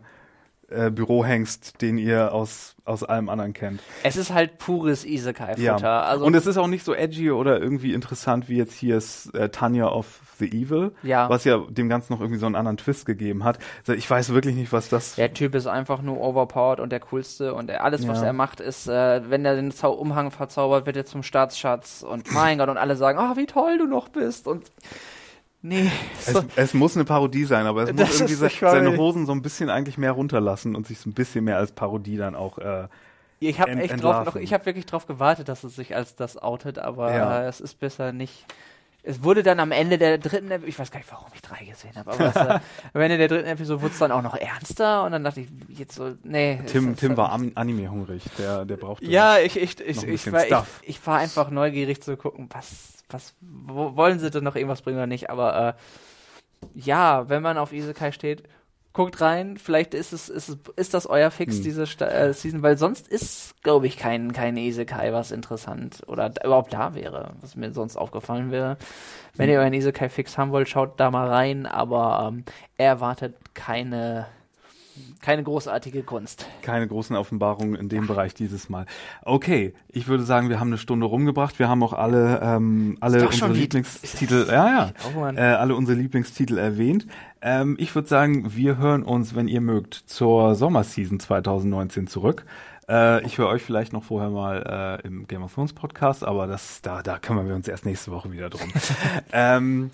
[0.70, 3.80] äh, Bürohengst, den ihr aus, aus allem anderen kennt.
[4.02, 5.62] Es ist halt pures Isekai-Futter.
[5.62, 6.02] Ja.
[6.02, 9.34] Also und es ist auch nicht so edgy oder irgendwie interessant wie jetzt hier ist
[9.34, 11.28] äh, Tanya of the Evil, Ja.
[11.30, 13.58] was ja dem Ganzen noch irgendwie so einen anderen Twist gegeben hat.
[13.80, 15.14] Also ich weiß wirklich nicht, was das.
[15.16, 18.26] Der Typ ist einfach nur overpowered und der coolste und er, alles, was Ja.
[18.26, 22.30] er macht, ist, äh, wenn er den Zau Umhang verzaubert, wird er zum Staatsschatz und
[22.32, 24.70] mein Gott und alle sagen, oh, wie toll du noch bist und
[25.62, 25.90] nee,
[26.20, 29.26] so, Es, es muss eine Parodie sein, aber es Das muss irgendwie se- seine Hosen
[29.26, 32.34] so ein bisschen eigentlich mehr runterlassen und sich so ein bisschen mehr als Parodie dann
[32.34, 32.58] auch.
[32.58, 32.88] Äh,
[33.40, 36.36] ich habe echt drauf, noch, ich habe wirklich drauf gewartet, dass es sich als das
[36.36, 37.46] outet, aber Ja.
[37.46, 38.44] es ist besser nicht.
[39.04, 41.64] Es wurde dann am Ende der dritten, Ep- ich weiß gar nicht, warum ich drei
[41.64, 42.60] gesehen habe, aber
[42.92, 45.48] am Ende der dritten Episode wurde es dann auch noch ernster und dann dachte ich,
[45.68, 46.60] jetzt so, nee.
[46.66, 49.06] Tim, Tim war Am- Anime-hungrig, der, der brauchte.
[49.06, 53.34] Ja, ich, ich, ich, ich, war, ich, ich war einfach neugierig zu gucken, was, was,
[53.40, 55.76] wo, wollen sie denn noch irgendwas bringen oder nicht, aber
[56.62, 58.42] äh, ja, wenn man auf Isekai steht,
[58.92, 61.62] guckt rein, vielleicht ist es, ist es, ist das euer Fix, Hm.
[61.62, 66.32] diese Sta äh, Season, weil sonst ist, glaube ich, kein, kein Isekai, was interessant oder
[66.44, 68.76] überhaupt da wäre, was mir sonst aufgefallen wäre.
[69.36, 69.52] Wenn Hm.
[69.52, 72.44] ihr euren Isekai-Fix haben wollt, schaut da mal rein, aber ähm,
[72.76, 74.26] erwartet keine,
[75.20, 76.46] keine großartige Kunst.
[76.62, 78.86] keine großen Offenbarungen in dem Bereich dieses Mal.
[79.22, 81.58] Okay, ich würde sagen, wir haben eine Stunde rumgebracht.
[81.58, 86.58] Wir haben auch alle, ähm, alle unsere Lieblingstitel, ja, ja, Oh äh, alle unsere Lieblingstitel
[86.58, 87.06] erwähnt.
[87.40, 92.44] Ähm, ich würde sagen, wir hören uns, wenn ihr mögt, zur Sommerseason 2019 zurück.
[92.88, 96.46] Äh, ich höre euch vielleicht noch vorher mal äh, im Game of Thrones Podcast, aber
[96.46, 98.72] das, da, da kümmern wir uns erst nächste Woche wieder drum.
[99.32, 99.90] ähm,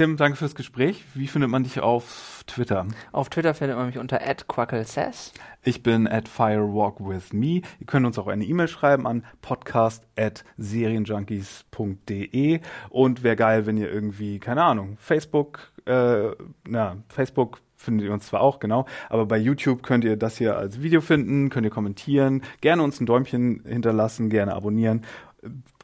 [0.00, 1.04] Tim, danke fürs Gespräch.
[1.12, 2.86] Wie findet man dich auf Twitter?
[3.12, 5.34] Auf Twitter findet man mich unter @quacklesass.
[5.62, 7.60] Ich bin at firewalkwithme.
[7.80, 13.76] Ihr könnt uns auch eine E-Mail schreiben an podcast at serienjunkies.de und wäre geil, wenn
[13.76, 16.30] ihr irgendwie, keine Ahnung, Facebook, äh,
[16.66, 20.56] na, Facebook findet ihr uns zwar auch, genau, aber bei YouTube könnt ihr das hier
[20.56, 25.04] als Video finden, könnt ihr kommentieren, gerne uns ein Däumchen hinterlassen, gerne abonnieren,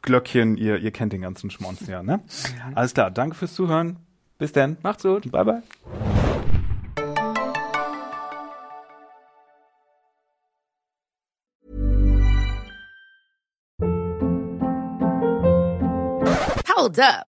[0.01, 2.21] Glöckchen, ihr, ihr kennt den ganzen Schmonz ja, ne?
[2.73, 4.06] Alles klar, danke fürs Zuhören.
[4.37, 4.77] Bis dann.
[4.83, 5.31] Macht's gut.
[5.31, 5.63] Bye, bye.
[16.69, 17.25] Hold up.